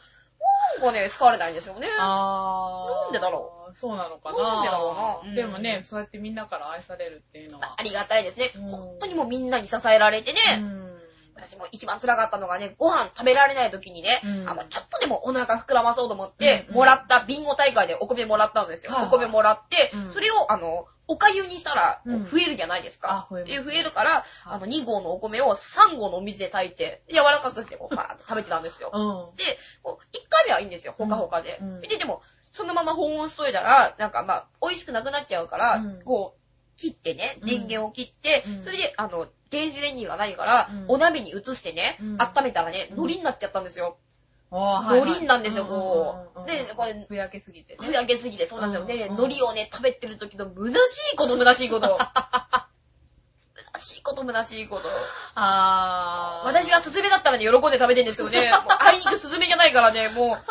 [0.79, 1.87] なんかね、好かれないんですよね。
[1.99, 3.03] あー。
[3.05, 3.75] なんでだろう。
[3.75, 4.37] そうなのかな。
[4.37, 4.91] なんでだろ
[5.23, 5.29] うな。
[5.29, 5.35] うん。
[5.35, 7.75] でもね、そうやってみんなから愛されるっていうのは。
[7.77, 8.51] ありがたいですね。
[8.55, 8.61] うん。
[8.69, 10.97] 本当にもうみんなに支えられてね、うん。
[11.35, 14.49] 私も一番辛かったのがね、ご飯食べられない時にね、うん。
[14.49, 16.75] あの、ちょっとでもお腹膨らまそうと思って、うん。
[16.75, 18.91] もらった、ビンゴ大会でお米もらったんですよ。
[18.91, 19.09] はいはい。
[19.09, 20.11] お米もらって、うん。
[20.11, 22.29] それを、あの、おかゆにしたら、うん。
[22.29, 23.27] 増えるじゃないですか。
[23.29, 28.91] あ増え増えるから、あの、2合のお米を3合のお水で炊いて、柔らかくして、こう、 パーッと食べてたんですよ。
[28.93, 29.35] うん。
[29.37, 29.43] で、
[29.83, 31.57] こう1回目はいいんですよ、ほかほかで。
[31.61, 31.81] うん。
[31.81, 36.01] で、でも、そのまま保温しといたら、なんかまあ、美味しくなくなっちゃうから、うん。
[36.03, 37.47] こう、切ってね、うん。
[37.47, 38.63] 電源を切って、うん。
[38.63, 40.85] それで、あの、電子レンジがないから、うん。
[40.89, 42.17] お鍋に移してね、うん。
[42.21, 42.97] 温めたらね、うん。
[42.99, 43.97] 海苔になっちゃったんですよ。
[44.51, 47.85] あー海苔なんですよこうでこれふやけすぎてね。
[47.85, 48.85] ふやけすぎて、そうなんですよ。
[48.85, 51.99] で、うん海苔をね、食べてる時の虚しいこと、虚しいこと。
[53.73, 54.83] 虚しいこと、虚しいこと。
[55.35, 56.47] あー。
[56.47, 60.45] 私がスズメだったらね、喜んで食べてるんですけどね、 もうあいにくスズメじゃないからね、もう、食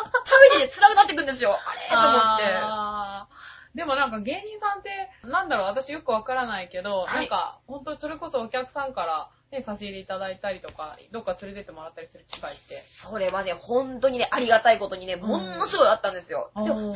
[0.52, 1.58] べてて辛くなってくんですよ。
[1.66, 2.44] あれと思って。
[2.60, 12.60] あーでもなんか芸人さんって、なんだろう、私よくわからないけど、はいなんか、ほんとそれこそお客さんから、ね、差し入れいただいたりとか、どっか連れてってもらったりする機会って。
[12.60, 16.50] それはね、本当にね、ありがたいことにね、ものすごいあったんですよ。
[16.54, 16.92] でもうん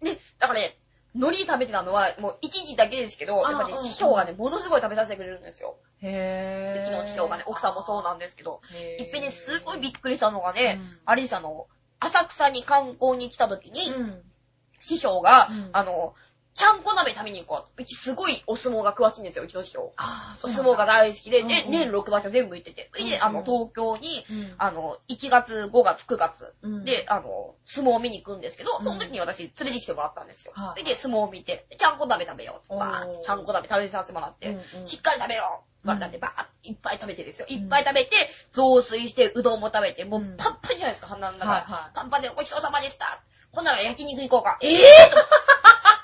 [0.00, 0.76] ね、だからね、
[1.14, 5.76] 海苔食べてたのは、もう一時だけですけど、やっぱね、あうん師匠がね、ものすごい食べさせてくれるんですよ。
[6.00, 6.82] へー。
[6.82, 8.60] うちの師匠がね、奥さんもそうなんですけど、
[8.98, 11.66] いっぺんね、すごいびっくりしたのがね、うんあれですあの、
[12.00, 14.22] 浅草に観光に来た時に、うん。
[14.80, 16.14] 師匠が、うんあの、
[16.58, 17.72] ちゃんこ鍋食べに行こうと。
[17.80, 19.92] うちすごいお相撲が詳しいんですよ、うちの師匠。
[20.42, 22.90] お相撲が大好きで、で、うんうん年6場所全部行ってて。
[22.92, 30.52] で、うんあの、東京に、うんあの、1月、5月、9月、うんで、あの、相撲を見に行くんですけど、うんその時に私連れてきてもらったんですよ。
[30.56, 32.76] はいで、相撲を見て、でちゃんこ鍋食べよう。
[32.76, 37.46] バーってちゃんこ鍋食べさせてもらって、うんうんしっかり食べろうんってってバーっていっぱい食べてですよ。
[37.48, 38.16] いっぱい食べて、
[38.50, 41.52] 雑炊して、うどんも食べて、もううんパンパンじゃないですか、鼻の中。
[41.52, 43.22] はいはいパンパンでごちそうさまでした。
[43.52, 44.58] ほんなら焼肉行こうか。
[44.60, 44.74] えぇ、ー、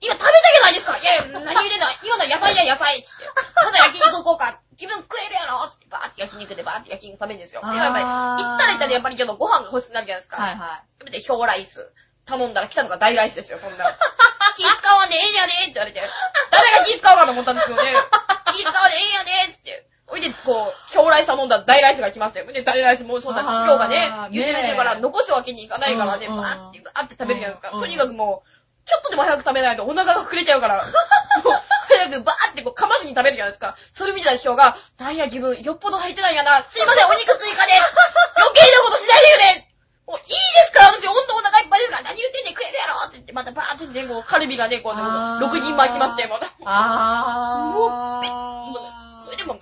[0.00, 0.96] 今食べたじゃないですか？
[0.98, 3.24] いやいや、何入れんの今の野菜じゃ野菜っつって。
[3.62, 4.58] ほんなら焼肉行こうか。
[4.78, 7.62] 自分食えるやろつってバーって焼肉でバーって焼肉食べるんですよ。
[7.62, 10.36] で、やっぱり、行ったら行ったらやっぱりちょっとご飯が欲しくなるじゃないですか。
[10.40, 11.92] はいはそれで、氷ライス。
[12.26, 13.84] 頼んだら来たのが大ライスですよ、そんな。
[14.56, 16.02] 気使わんでええんやでって言われて。
[16.50, 17.82] 誰が気使うかと思ったんですよね。
[18.54, 19.86] 気使わんでえやでって。
[20.06, 22.50] ほいで、こう、氷ライス頼んだら大ライスが来ましたよ。
[22.52, 27.70] で、大ライスもそうだし、あー師匠がねね、言ってくれてるから、残すわけにいかないからね、うんバーって、バーって食べるじゃないですか。
[27.72, 28.48] うんとにかくもう、
[28.88, 30.82] ちょっとでも早く食べないとお腹が膨れちゃうから、も
[31.52, 33.76] う早くバーってこう噛まずに食べるじゃないですか。
[33.94, 36.64] それ見たら師匠が、なんや自分、よっぽど入ってないんやな。
[36.68, 37.72] すいません、お肉追加で
[38.40, 39.68] 余計なことしないでくれ
[40.08, 40.80] もういいですか？
[40.84, 46.46] ら、私、ほんとお腹いっぱいですから、何言ってんねん、食えるやろって言って、またバーってね、こう、カルビがね、こう、あー6人前来まして、また。
[46.64, 47.76] あー。
[47.76, 47.90] もう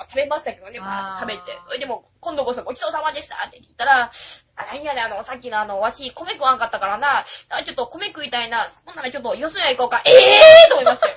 [0.09, 1.40] 食べましたけどね、まあ、食べて。
[1.79, 4.11] でも、今度こそごちそうさまでしたって言ったら、
[4.57, 7.25] あ、何やねん、あの、さっきのあの、わし、米食わんかったからな、あ
[7.64, 10.03] ちょっと米食いたいな、ほんならちょっと、よそや行こうか。
[10.05, 10.69] ええー！
[10.71, 11.09] と思いまして。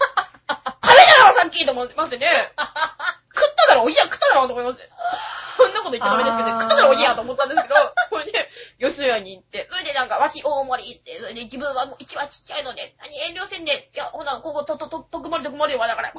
[0.49, 2.51] 食べただろ、さっきと思ってましてね。
[3.35, 4.89] 食っただろ、いや、食っただろ、と思いまして。
[5.55, 6.61] そんなこと言っちゃダメですけど、あー。
[6.61, 7.75] 食っただろ、いや、と思ったんですけど、
[8.09, 8.49] これで、
[8.79, 16.13] 吉野家に行って、それでなんか、わし大盛り行って、それで自分はもう一番ちっちゃいので、何遠慮せんで、いや、ほな、ここ、と、と、と、特盛り特盛りはだから、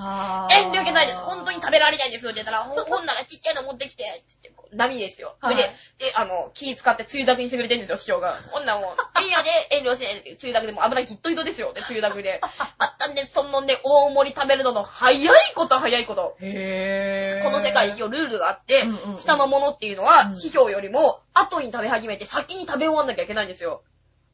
[0.00, 1.18] あー遠慮気ないです。
[1.20, 5.36] 本当に食べられないんですよって言ったら、ほほんならちっちゃいの持ってきて、って言って波ですよ。
[5.40, 8.36] はいで、で、あの、気使ってつゆだくにしてくれてるんですよ、師匠が。
[8.52, 12.40] こんなんもう、いいやで、遠慮しないで、つゆだくでもう油ギットギトですよ、で、つゆだくで。
[12.78, 16.36] あったんで、そのね、大盛り食べるのの早いこと早いこと。
[16.40, 17.44] へぇー。
[17.44, 23.82] この世界一応ルールがあって、うんうんうん下のものっていうのは、うん師匠よりも後に食べ始めて先に食べ終わんなきゃいけないんですよ。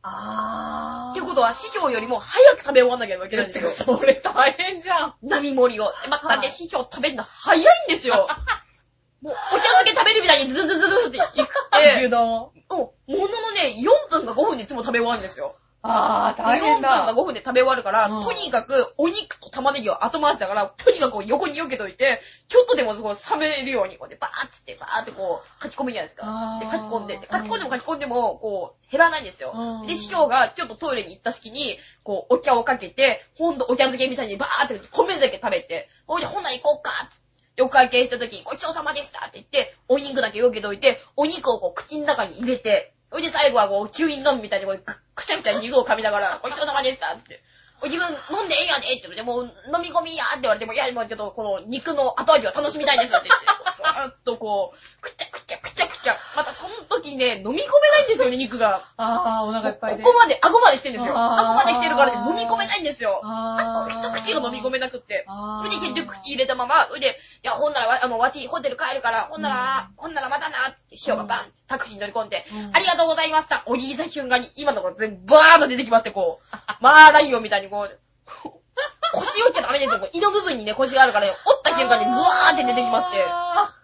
[0.07, 1.13] あー。
[1.13, 3.71] ってことは、師匠よりも早く食べ終わんなきゃいけないんですよ。
[3.99, 5.15] それ大変じゃん。
[5.23, 5.85] 並盛りを。
[6.03, 8.29] でまたね、はい師匠食べるの早いんですよ。
[9.23, 12.53] もう、お茶漬け食べるみたいにズルズルズルっていくって、 牛丼。
[12.69, 15.57] もう、もののね、4分か5分でいつも食べ終わるんですよ。
[15.87, 17.13] あー、大変4分かだ。
[17.13, 26.59] 5分で食べ終わるから、うんとにかくお肉と玉ねぎを後回しだから、とにかく横に避けといて、ちょっとでもこう冷めるように、こうやってバーッつって、バーってこう、書き込むじゃないですかあ。
[26.59, 29.87] で、ー書き込んで、で書き込んでも書き込んでも、こう、減らないんですようん。
[29.87, 37.25] で、師匠がちょっとトイレに行った隙に、こう、お茶をかけて、ほんとお茶漬けみたいにバーって米だけ食べて、ほいで、ほな行こうかつって。
[37.57, 47.41] でお会計した時に、ごちそうさまでしたって言って、お肉だけ避けといて、お肉をこう、口の中に入れて、ほいで最後はこう、吸引飲むみたいにこう、くくちゃくちゃ肉を噛みながら、ごちそうさまでしたっつって。
[47.85, 53.47] 自分飲んでええやでって言って、もう飲み込みやって言われても、いや、もうちょっとこの肉の後味を楽しみたいですって言って、
[53.77, 56.17] ずーっとこう、くっちゃくちゃくちゃくちゃ。
[56.35, 57.65] またその時ね、飲み込めな
[58.01, 58.89] いんですよね、肉が。
[58.97, 60.03] あー、お腹いっぱいで。
[60.03, 61.15] ここまで、顎まで来てるんですよ。
[61.17, 63.21] 顎まで来てるからね、飲み込めないんですよ。
[63.23, 63.93] あー。
[63.93, 65.27] 一口が飲み込めなくって。
[65.29, 67.11] それで結局口入れたまま、それで、い
[67.47, 73.63] や、ほんならわ、あの、わし、ホテル帰るから、ほんなら、ほんならまたな、って師匠がバンってタクシーに乗り込んで、うんありがとうございました。
[73.67, 78.01] おじいた瞬間に、今のところ全部バーッと出てきまして、こう、マーライオンみたいにこう、
[79.13, 80.09] 腰折っちゃダメですよ。
[80.13, 83.77] 胃の部分にね、腰があるからね、折った瞬間にブワーって出てきまして、あ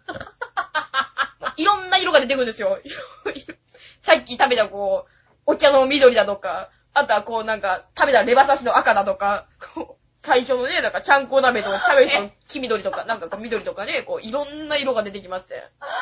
[1.57, 2.79] いろんな色が出てくるんですよ。
[4.01, 15.54] さっき食べたこう、お茶の緑だとか、あとはこうなんか、食べたレバ刺しの赤だとか、こう最初のね、なんか、ちゃんこ鍋とキャベツの黄緑とか、なんかこう緑とかね、こう、いろんな色が出てきまして、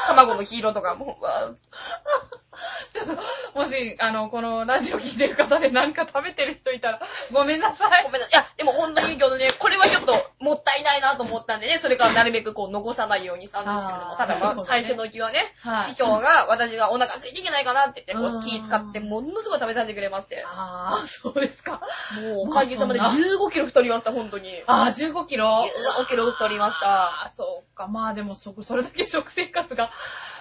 [0.09, 2.48] 卵の黄色とか、もう、わー
[2.93, 7.01] ちょっと、もし、あの、このラジオ聞いてる方でなんか食べてる人いたら、
[7.33, 8.05] ごめんなさい。
[8.05, 8.43] ごめんなさい。
[8.43, 21.81] いや、でも本当に言うけどね、これはちょっともったいないなと思ったんでね、それからなるべくこう残さないようにしたんですけども、ただま最初のうちはね、はい師匠が私がお腹空いていけないかなって言って、こう気使ってものすごい食べさせてくれまして、あー、そうですか。
[22.21, 24.63] もうおかげさまで15キロ太りました、本当に。
[24.67, 25.65] あー、15キロ
[25.99, 27.25] ？15キロ太りました。
[27.25, 27.87] あー、そうか。
[27.87, 29.91] まあでも、そこ、それだけ食生活が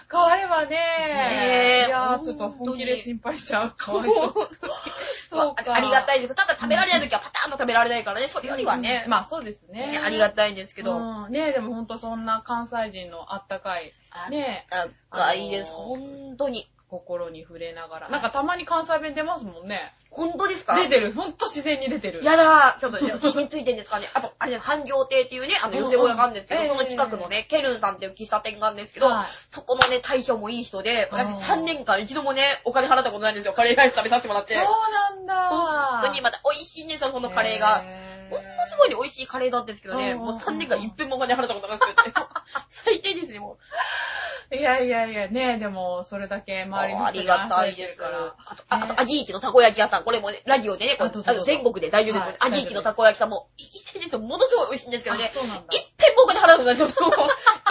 [0.09, 0.69] 変わればね。
[0.69, 3.71] ねえいやー、ちょっと本気で心配しちゃう。
[3.71, 4.33] かわいそう。
[5.29, 5.73] そうか。
[5.73, 6.35] ありがたいいです。
[6.35, 9.87] ただ食べられない時はパターンと食べられないからね、それよりはね、まあそうですね。
[9.87, 13.93] ねありがたいんですけど、うん、ねえ、でもほんとそんな関西人のあったかい、
[14.29, 16.69] ねえ、長いです、あのー本当に。
[16.89, 18.09] 心に触れながら。
[18.09, 19.93] なんかたまに関西弁出ますもんね。
[20.09, 20.75] 本当ですか？
[20.79, 21.11] 出てる。
[21.11, 22.23] ほんと自然に出てる。
[22.23, 24.09] やだー、ちょっとね 染みついてんですかね？
[24.13, 33.53] あと、あれね、繁盛亭っていうね、あの、寄せ小屋があるんですけど、うんうんその近くのね、ケルンさんっていう喫茶店があるんですけど、はいそこのね、大将もいい人で、私うん3年間一度もね、お金払ったことないんですよ。
[33.53, 34.53] カレーライス食べさせてもらって。
[34.55, 35.49] そうなんだ。
[35.49, 37.81] 本当にまた美味しいんですよ、そのカレーが。
[37.83, 41.93] へものすごいね、美味しいカレーなんですけどね、もう3年間一遍もお金払ったことなくて、
[42.67, 43.57] 最低ですね、もう。
[44.49, 47.97] いやいやいや、ねえ、でも、それだけ周りのありがたいです。
[47.97, 48.35] から。
[48.45, 52.37] あと、あと、アジイチのたこ焼き屋さん、これもね、ラジオでね、こうあどうぞどうぞあの全国で大丈夫ですよね。
[52.39, 54.19] はいアジイチのたこ焼きさんも、一緒ですよ。
[54.19, 55.33] ものすごい美味しいんですけどねあ。
[55.33, 55.63] そうなんだ。
[55.71, 57.07] 一遍もお金払ったことないんですよ。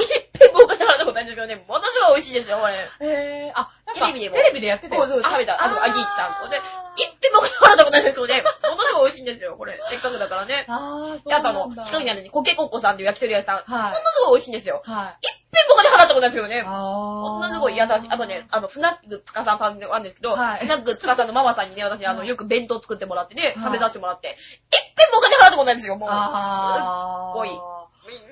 [0.01, 2.75] 一遍もお金払ったことないんですけどね、ものすごい美味しいですよ、これ。
[3.09, 5.03] へぇー、あ、テレビでもテレビでやってたよ。
[5.07, 6.63] そうそう食べたあそうアギーチさんであ
[6.97, 9.79] 一遍もお金払ったことないんですけどね、ものすごい美味しいんですよ、これ。
[9.91, 10.65] せっかくだからね。
[10.69, 13.71] あー、そうで、あとあのなんだ。、一人にあるに、コケコッコさんっていう焼き鳥屋さん。
[13.71, 14.83] もはいのすごい美味しいんですよ。
[14.85, 15.17] はい。
[15.21, 16.65] 一遍もお金払ったことないんですけどね。
[16.67, 17.91] あものすごい優しい。
[18.09, 24.37] あとね、あの、スナックつかさんさんがあるんですけど、はいスナックつかさんのママさんにね、私、あの、はいよく弁当作ってもらってね、はい食べさせてもらって、
[24.71, 26.09] 一遍もお金払ったことないんですよ、もう。
[26.09, 26.17] すっ
[27.35, 27.51] ごい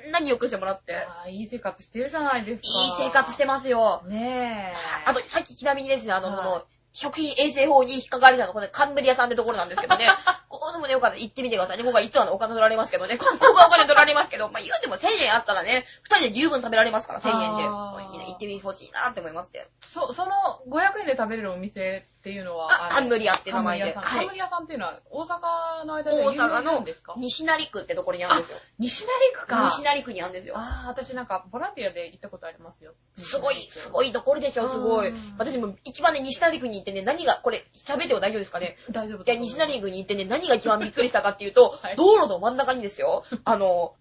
[0.04, 0.94] みんなによくしてもらって？
[0.96, 2.68] あーいい生活してるじゃないですか。
[2.68, 4.02] いい生活してますよ。
[4.06, 5.08] ねえ。
[5.08, 10.06] あと、さっきちなみにですね、あの、はいこの、食品衛生法に引っかかりたの、これ、カンブリアさんってところなんですけどね。
[10.48, 11.82] ここでもね、よかったら行ってみてくださいね。
[11.82, 13.18] ここはいつはのお金取られますけどね。
[13.18, 17.64] ここはお金取られますけど、まあ、言うても1000円あったらね、二人で十分食べられますから、1000円で。
[17.64, 19.66] 行ってみてほしいなって思いますね。
[19.80, 20.32] そ、その
[20.68, 23.92] 500円で食べれるお店っていうのは、あ、のカンブリアって名前で。
[23.92, 24.64] カンはいブリアさん。
[24.64, 27.12] っていうのは大阪の間で有名大阪のなんですか？
[27.18, 28.56] 西成区ってところにあるんですよ。
[28.78, 29.08] 西成
[29.38, 29.62] 区か。
[29.64, 30.54] 西成区にあるんですよ。
[30.56, 32.94] ああ、私なんかボランティアで行ったことありますよ。
[33.18, 35.34] すごい、すごいところでしょ、すごいうん。
[35.37, 38.78] 私も一番ね、西成区に行ってね、何が、これ、喋っても大丈夫ですかね？
[38.90, 43.94] 大丈夫いや、西成区に行ってね、何が一番びっくりしたかっていうと、 はい道路の真ん中にですよ、あの、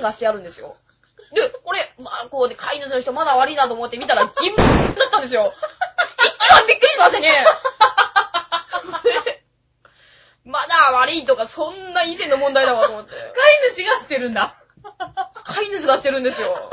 [0.00, 0.76] がしてあるんですよ。
[1.34, 4.62] で、これ、まあ、こうで、飼い主の人まだ悪いなと思って見たら、銀だ
[5.06, 5.52] ったんですよ。
[6.24, 7.44] 一番びっくりしましたね。
[10.44, 13.12] まだ悪いとか、そんな以前の問題だわと思って。
[13.12, 14.56] 飼い主がしてるんだ。
[15.44, 16.70] 飼い主がしてるんですよ。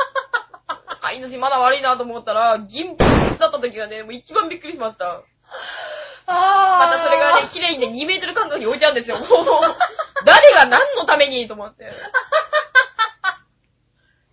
[1.02, 3.06] 飼い主まだ悪いなと思ったら、銀だ
[3.48, 5.24] った時がね、もう一番びっくりしました。
[6.30, 9.18] あまたそれがね、綺麗にね、2メートル間隔に置いてあるんですよ。
[9.18, 9.28] もう
[10.26, 11.94] 誰が何のためにと思って。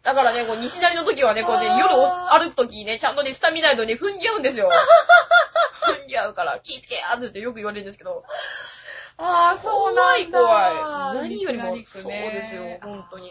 [0.04, 4.70] だからね、こう、西成の時はね、こうね、夜お歩く時にね、ちゃんとね、下見ないとね、踏んじゃうんですよ。
[5.82, 8.22] 踏んじゃうから、気ぃつけやーってよく言われるんですけど。
[9.16, 10.38] あー、そうなんだ。
[10.38, 13.30] 怖い怖い何よりもねそうですよ本当に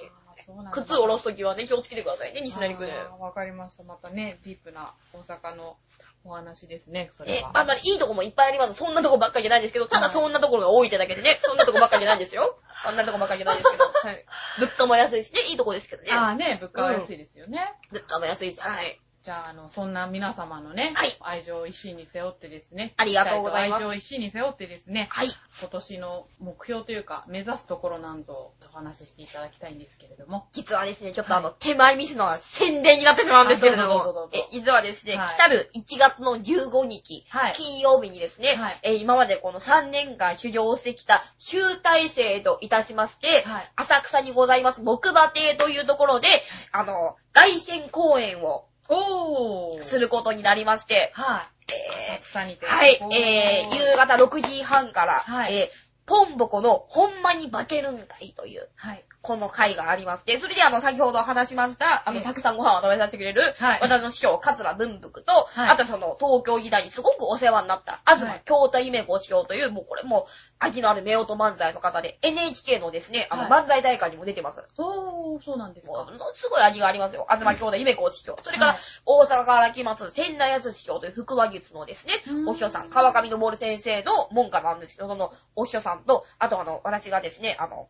[0.71, 2.91] 靴を下ろす時はね、気をつけてくださいね、西成区で。
[2.91, 3.83] あーわかりました。
[3.83, 5.77] またね、ディープな大阪の
[6.25, 8.75] お話ですね、それえは。、あんまりいいとこもいっぱいあります。
[8.75, 12.57] そんなとこばっかりじゃないんですけど、ただそんなところが多いってだけでね、そんなとこばっかりじゃないんですよ。
[12.83, 13.85] そんなとこばっかりじゃないですけど。
[13.85, 14.25] はい。
[14.59, 16.11] 物価も安いしね、いいとこですけどね。
[16.11, 17.73] あーね、物価は安いですよね。
[17.91, 18.59] 物価も安いし。
[18.59, 18.99] はい。
[19.23, 21.15] じゃあ、あの、そんな皆様のね、はい。
[21.21, 22.93] 愛情を一心に背負ってですね。
[22.97, 23.79] ありがとうございます。
[23.79, 25.29] 愛情を一心に背負ってですね、はい。
[25.61, 30.49] 今年の目標というか、目指すところなんぞお話ししていただきたいんですけれども。
[30.51, 34.01] 実はですね、ちょっとあの、手前ミスのは宣伝になってしまうんですけれども。
[34.01, 34.41] あどうぞどうぞ、どう。
[34.41, 35.29] ぞえ、実はですね、はい。
[35.29, 37.53] 来たる1月の15日、はい。
[37.53, 38.79] 金曜日にですね、はい。
[38.83, 43.71] えー今までこの3年間修行してきた集大成といたしまして、はい。
[43.77, 46.27] 浅草にございます木馬亭というところで、
[46.73, 49.81] あの、凱旋公演をおー。
[49.81, 51.73] することになりまして、はい。
[51.73, 52.21] え。
[52.21, 55.67] ーはいえー、夕方6時半から、はいえー、
[56.05, 59.05] ポンボコのほんまに化けるんかいという、はい。
[59.23, 63.79] この会がありまして、それであの、先ほど話しました、あの、ええたくさんご飯を食べさせてくれる、はい。
[63.81, 65.69] 私の師匠、桂文福と、はい。
[65.69, 68.41] あとその、東京時代にすごくお世話になった、東はい。
[68.43, 73.63] 京太夢子師匠という、もうこれもう、味のある夫婦漫才の方で、NHK のですね、あの、はい。
[73.63, 74.61] 漫才大会にも出てます。
[74.77, 76.01] おー、そうなんですもか。
[76.01, 77.25] う、すごい味がありますよ。
[77.29, 78.37] 東京太夢子師匠。
[78.43, 82.49] それから、はい大阪から来ます、千代康師匠という福和術のですねう、ん。
[82.49, 87.87] お師匠さん、川上昇先生の門下なんですけど、その、お師匠さんと、あとあの、私がですね、あの、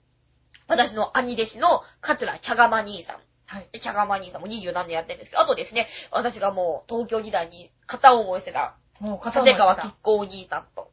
[0.67, 3.17] 私の兄弟子の桂茶釜兄さん。
[3.45, 3.67] はい。
[3.71, 10.91] で茶釜兄さんも二十何年やってるんですけど、あとですね、私がもう東京時代に片思いしてた、もう片立川吉光お兄さんと。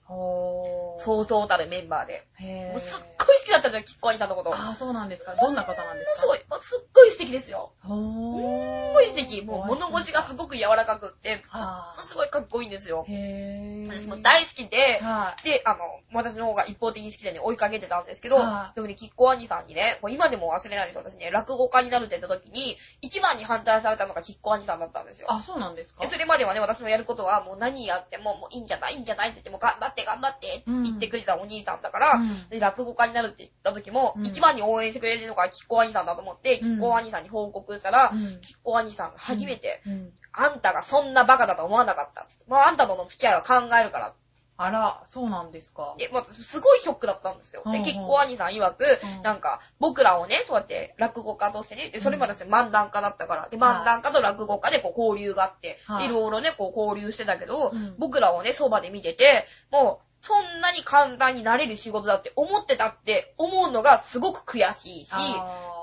[0.98, 2.26] そうそうたるメンバーで。
[2.72, 4.50] もうすっごい好きだったんですよ、吉光お兄さんのこと。
[4.50, 5.36] もあー、そうなんですか。
[5.40, 6.26] どんな方なんですか？
[6.26, 7.70] のすごい、すっごい素敵ですよ。
[7.82, 8.88] ほー。
[8.88, 9.42] すっごい素敵。
[9.42, 13.12] もう物腰がすごく柔らかくって、あすごいかっこいいんですよー。。
[13.12, 13.92] へー。
[13.92, 15.78] 私も大好きで、はで、あの、
[16.12, 25.26] 私の方が一方的に好きでね、追いかけてたんですけど、はいでもね、キッコ兄さんにね、もう今でも忘れないですよ、私ね、落語家になるって言った時に、一番に反対されたのがキッコ兄さんだったんですよ。
[25.30, 26.02] あ、そうなんですか？
[26.02, 32.20] でそれまではね、私のやることは、もう何やっても、もういいんじゃないいいんじゃないって言っても、頑張って頑張ってって言ってくれたお兄さんだから、
[32.58, 40.12] 落語家になるって言った時も、うん一番に応援してくれるのがキッコ兄さんだと思って、キッコ兄さんに報告したら、うんキッコ兄さんが初めて、うん。
[40.32, 42.44] あんたがそんなバカだと思わなかったっつって。
[42.48, 44.14] まあ、あんたとの付き合いは考えるから。
[44.62, 45.94] あら、そうなんですか。
[45.96, 47.62] で、まあ、すごいショックだったんですよ。
[47.64, 65.10] で、うんうん結構兄さん曰く、うんなんか、僕らをね、そうやって落語家としてね、で、それまで私漫談家だったから、で、漫談家と落語家でこう交流があって、はいでいろいろね、こう交流してたけど、うん僕らをね、そばで見てて、もう、そんなに簡単になれる仕事だって思ってたって思うのがすごく悔しいし、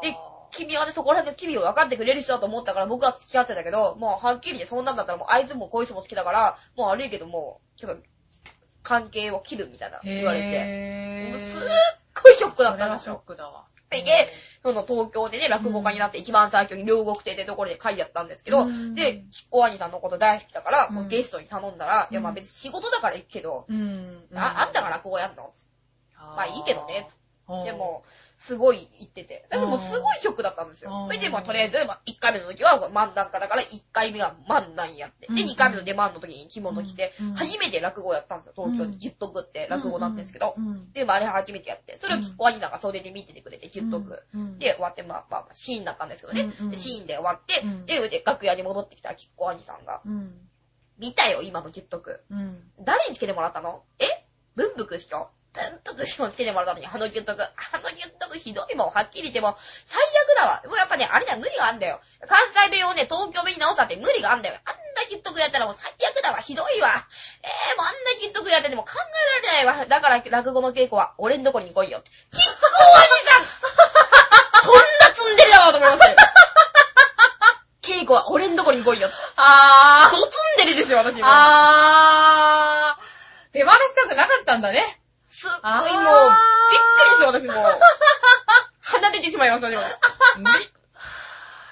[0.02, 0.15] で
[0.52, 8.02] 君はね、そこら辺の機微を分かってくれる人だと思ったから僕は付き合ってたけど、もうはっきりね、そんなんだったらもうあいつもこいつも好きだから、もう悪いけどもう、ちょっと、
[8.84, 11.62] 関係を切るみたいな言われて、すっ
[12.23, 13.36] ごいショックだったんですそれはショッよ。
[13.36, 13.65] クだわ。
[13.89, 14.02] で、
[14.63, 18.95] その東京でね、落語家になって一番最初に両国亭ってところで書いてあったんですけど、うん。
[18.95, 21.08] で、キッコ兄さんのこと大好きだから、うん。
[21.08, 24.28] ゲストに頼んだら、うんいやまあ別に仕事だから行くけど、うん。
[24.36, 25.54] ああんたが落語やんの？
[26.19, 27.08] ままあいいけどね、
[27.65, 28.04] で、も、
[28.38, 29.47] すごい言ってて。
[29.50, 31.06] 私もうすごいショックだったんですよう。
[31.06, 35.28] んそれで、まあとりあえず、まあ1回目の時は漫談家だから、1回目は漫談やって。
[35.28, 38.54] で、うん2回目の出番の時に着物着てうん、初めて落語やったんですよ。
[38.56, 38.91] 東京で。
[38.91, 40.54] うんギュッとくって落語なんですけど。
[40.58, 40.91] うん。
[40.91, 41.97] で、まああれ初めてやって。
[42.00, 44.23] それをキッコ兄さんが袖で見ててくれて、ギュッとく。
[44.34, 46.54] うん、で、終わって、まあまあまあ、シーンだったんですけどね。
[46.76, 50.47] シーンで終わってうん、で、で、楽屋に戻ってきたキッコ兄さんが、うん。
[50.97, 52.23] 見たよ、今のギュッとく。
[52.30, 52.71] うん。
[52.80, 54.06] 誰につけてもらったのえ？
[54.56, 57.41] 文福師匠文福師匠につけてもらったのに、あのギュッとく。
[57.41, 57.50] あ
[57.82, 60.62] のギュッとくひどいもん、はっきり言っても、最悪だわ。
[60.65, 62.00] もうやっぱね、あれだ、無理があんだよ。
[62.28, 64.60] 関西弁をね、東京弁に直したって無理があんだよ。
[64.65, 66.89] あんなギュッとくやったらもう最悪だわ、ひどいわ。
[67.41, 69.86] えー、もうあんなギュッとくやってても考えられないわ。
[69.86, 72.04] だから、落語の稽古は、俺んとこに来いよ。
[72.32, 73.43] キッコおじさん
[74.67, 76.15] こんな積んでるだわと思いますよ。
[77.82, 79.10] 稽古は俺んとこに来いよ。
[79.38, 81.20] あドツンデレですよ、私ー。
[81.22, 81.26] も。
[81.28, 83.52] あー。
[83.54, 85.02] 手放したくなかったんだね。
[85.38, 86.31] すっごいもう、
[86.65, 87.79] びっくりして私もう、
[88.81, 89.77] 鼻出てしまいましたね。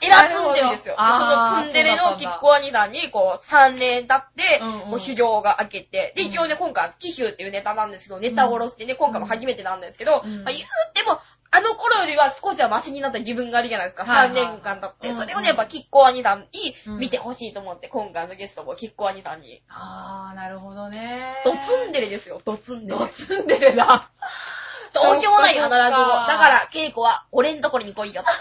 [0.01, 0.93] エラツンデレですよ。
[0.95, 6.28] でそのツンデレのキッコ兄さんに、こう、3年経って、もう修行が明けて、で、うん。
[6.28, 10.43] 一応ね、今回、紀州っていうネタなんですけど、ネタ殺しでね、今回も初めてなんですけど、うん。
[10.43, 11.20] まあ、言うても、
[11.56, 14.03] あの頃よりは少しはマシになった自分があるじゃないですか。
[14.03, 15.10] 3はいはいはい年間経って。
[15.10, 19.62] うんそれをね、やっぱ、キッコー兄さんにうん見てほしいと思って、今回のゲストもキッコー兄さんに。
[19.70, 21.41] あー、なるほどね。
[21.45, 22.99] ドツンデレですよ、ドツンデレ。
[22.99, 24.10] ドツンデレだ。
[24.93, 26.12] どうしようもないよ、そっかあの落語。
[26.12, 28.24] そっかだから、稽古は、俺んところに来いよ。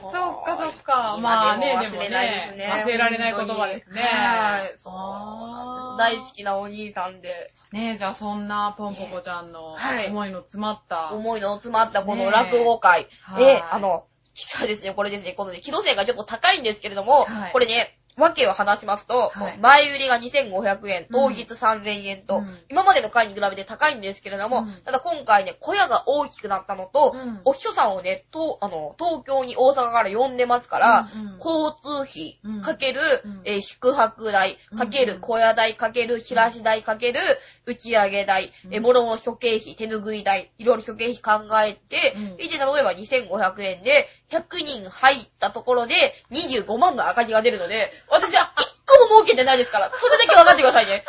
[0.00, 1.14] そっかそっか。
[1.18, 2.84] 今まあね、でも忘れないですねね。
[2.84, 4.02] 忘れられない言葉ですね。
[4.02, 4.78] はい。
[4.78, 10.06] そう大好きなお兄さんで、ねえ、じゃあそんなポンポコちゃんのはい。
[10.08, 11.12] 思いの詰まった。
[11.12, 13.08] 思いの詰まったこの落語会。
[13.20, 13.44] はい。
[13.44, 17.52] で、あの、実はですね、これですね、このね、機動性がちょっと高いんですけれども、はい。
[17.52, 19.58] これね、わけを話しますと、はい。
[19.58, 21.06] 前売りが2500円、うん。
[21.10, 22.58] 当日3000円と、うん。
[22.68, 24.72] 今までの回に比べて高いんですけれども、うん。
[24.84, 27.40] ただ今回ね、小屋が大きくなったのと、うん。
[27.44, 31.36] お秘書さんをね、とあの東京に大阪から呼んでますから、うんうん。
[31.36, 32.60] 交通費うん。
[32.62, 33.42] かける、うん。
[33.44, 37.20] えー宿泊代かける小屋代かけるチラシ代かける
[37.66, 38.74] 打ち上げ代、うん。
[38.74, 42.36] えー、もろもろ諸経費、手拭い代、いろいろ諸経費考えて、うん。
[42.36, 45.94] で、例えば2500円で、100人入ったところで
[46.30, 51.04] 25万の赤字が出るので、私は1個も儲けてないですから、それだけ分かってくださいね。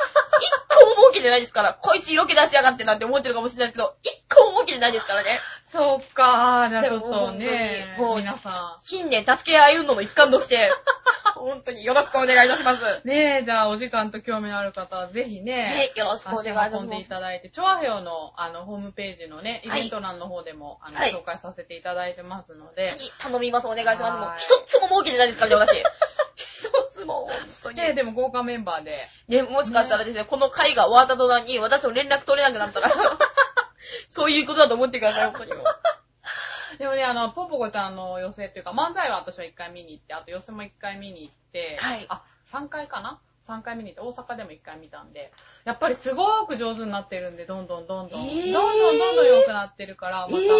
[0.69, 3.95] 1個も儲けてないですから、こいつ色気出しやがってなんて思ってるかもしれないですけど、
[4.29, 5.39] 1個も儲けてないですからね。
[5.71, 10.71] そっかじゃあちょっとね、もう皆さ新年助け合い運動の一環として、
[11.35, 12.79] 本当によろしくお願いいたします。
[12.79, 13.07] ん。
[13.07, 17.09] ねえ、じゃあお時間と興味のある方はぜひね、ね、よろしくお願いいたし足を運んでいます。
[17.09, 24.17] ただいて、チョアヘオのあのホームページのね、イはいベント欄の方でも、あのはい紹介させていただいてますので、頼みます、お願いします。
[24.17, 25.83] もうはい一つも儲けてないですからね、私。
[27.09, 27.33] も、本
[27.63, 27.77] 当に。
[27.77, 32.89] ねえ、でも豪華メンバーで、ね、もしかしたらですね、この回が終わった途端に私と連絡取れなくなったら、
[34.07, 35.61] そういうことだと思ってください、本当に。
[36.77, 43.19] でもね、あの、ポンポコちゃんの寄せっていうか、漫才は私は1回見に行って、あと寄せも1回見に行って、はいあ、3回かな
[43.49, 45.31] ?3 回見に行って、大阪でも1回見たんで、
[45.65, 50.51] やっぱりすごく上手になってるんで、どんどんどんどん、えーどんどんどんどん良くなってるから、また、えね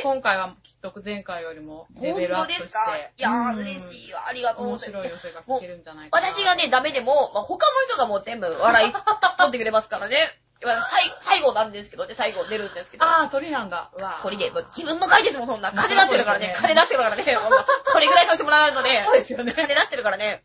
[0.00, 2.96] ー、今回はきっと前回よりもレベルアップして、本当ですか？
[2.96, 4.24] いやー、うん嬉しいわ。
[4.28, 5.02] ありがとうご面ざいます。
[5.02, 6.26] 白い寄せが聞けるんじゃないかな。
[6.28, 9.04] 私がね、ダメでも、まあ、他の人がもう全部笑い取
[9.48, 10.16] ってくれますからね。
[10.60, 10.76] 最
[11.20, 13.04] 最後なんですけどね、最後出るんですけど。
[13.04, 13.92] あー、鳥なんだ。
[13.96, 15.70] うわーこれで、自分の回ですもん、そんな。
[15.70, 16.52] 金出してるからね。
[16.56, 17.38] 金出してるからね。
[17.84, 19.04] それぐらいさせてもらわないので。
[19.04, 19.52] そうですよね。
[19.52, 20.42] 金出してるからね。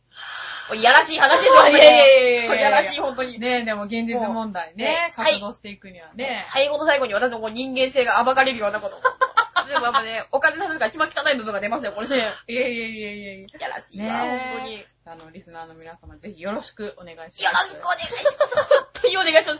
[0.76, 3.39] いやらしい話ですよ、 いやいやいやいやいやこれやらしい、本当に。
[3.39, 6.43] ねでも現実問題ね活動していくにはね。
[6.45, 8.95] 最後の最後に私のもう人間性が暴かれるようなこと。
[9.68, 12.34] でもやっぱね、お金の話が一番汚い部分が出ますよ、これね。
[12.47, 13.47] いやいやいやいやいや。
[13.59, 14.80] やらしいわ、ね本当に。
[14.80, 17.76] よあの、リスナーの皆様、ぜひよろしくお願いします。
[17.76, 18.55] ろしくお願いします。
[18.55, 19.59] 本当にお願いします。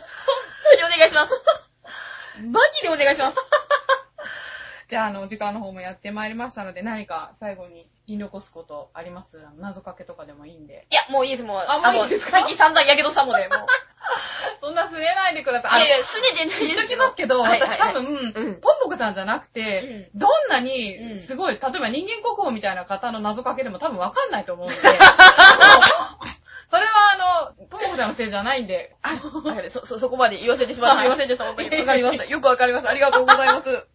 [0.72, 1.42] 当にお願いします。
[2.42, 3.38] マジでお願いします。
[4.88, 9.38] じゃあ、あの、時間の方もやってまいりましたので、何か最後に言い残すことあります？
[9.58, 10.86] 謎かけとかでもいいんで。
[10.90, 11.64] いや、もういいです、もう。
[11.66, 12.38] あもういいですか？
[12.38, 13.66] さっき散々やけどしたので、もう。
[14.60, 15.80] そんなすねないでください。
[15.80, 24.74] いやいや、すねてない言いときますけど、はいはい私多分、うんポンポコちゃんじゃなくて、どんなにうんすごい、例えば人間国宝みたいな方の謎かけでも多分わかんないと思うんで、
[26.70, 29.10] それはあの、ポンポコちゃんのせいじゃないんで、あ
[29.70, 31.44] そ、そ、そこまで言わせてしまってはいすいませんでした。
[31.44, 31.76] 本当に。
[31.80, 32.24] わかりました。
[32.24, 32.88] よくわかります。
[32.88, 33.86] ありがとうございます。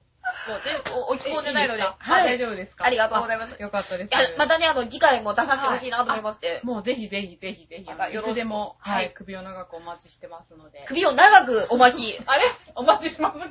[0.47, 1.81] もう全部お落ち込んでないので。
[1.81, 2.85] はい、大丈夫ですか？
[2.85, 4.15] ありがとうございますあよかったです。
[4.15, 6.61] いや、またね、あの、次回も出させてほしいなと思いまして。
[6.63, 10.83] もうぜひぜひぜひぜひ、いつでも、はいはい、首を長くお待ちしてますので。
[10.87, 12.19] 首を長くお待ち。
[12.25, 12.43] あれ？
[12.75, 13.49] お待ちしますね。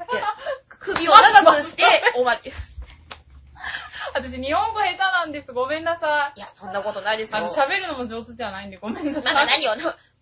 [0.69, 1.85] 首を長くして
[2.17, 2.49] お待ち。
[2.49, 2.53] い
[4.15, 5.53] 私、日本語下手なんです。
[5.53, 6.41] ごめんなさい。
[6.41, 7.39] や、そんなことないですよ。
[7.39, 9.23] あの、喋るのも上手じゃないんで、ごめんなさい。
[9.23, 9.73] まだ何を、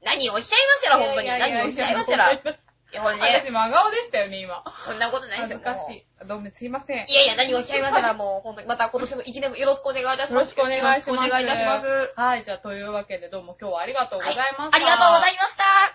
[0.02, 1.28] 何をおっしゃいますやろ、本当に。
[1.28, 2.65] 何をおっしゃいますやろ。
[2.97, 4.64] いや、ほんとね私、、真顔でしたよね、今。
[4.84, 5.61] そんなことないですよ。
[5.62, 6.05] 恥ずかしもい。
[6.26, 7.05] どうもすいません。
[7.05, 8.68] ういやいや、何をおっしゃいますやら、もう、本当に。
[8.68, 10.32] また今年も一年もよろしくお願いいたします。
[10.32, 11.11] よろしくお願いします。
[11.11, 12.14] よろしくお願いいたします。
[12.16, 14.76] はい、じゃあ、というわけで、どうも今日はありがとうございました。
[14.76, 15.94] ありがとうございました。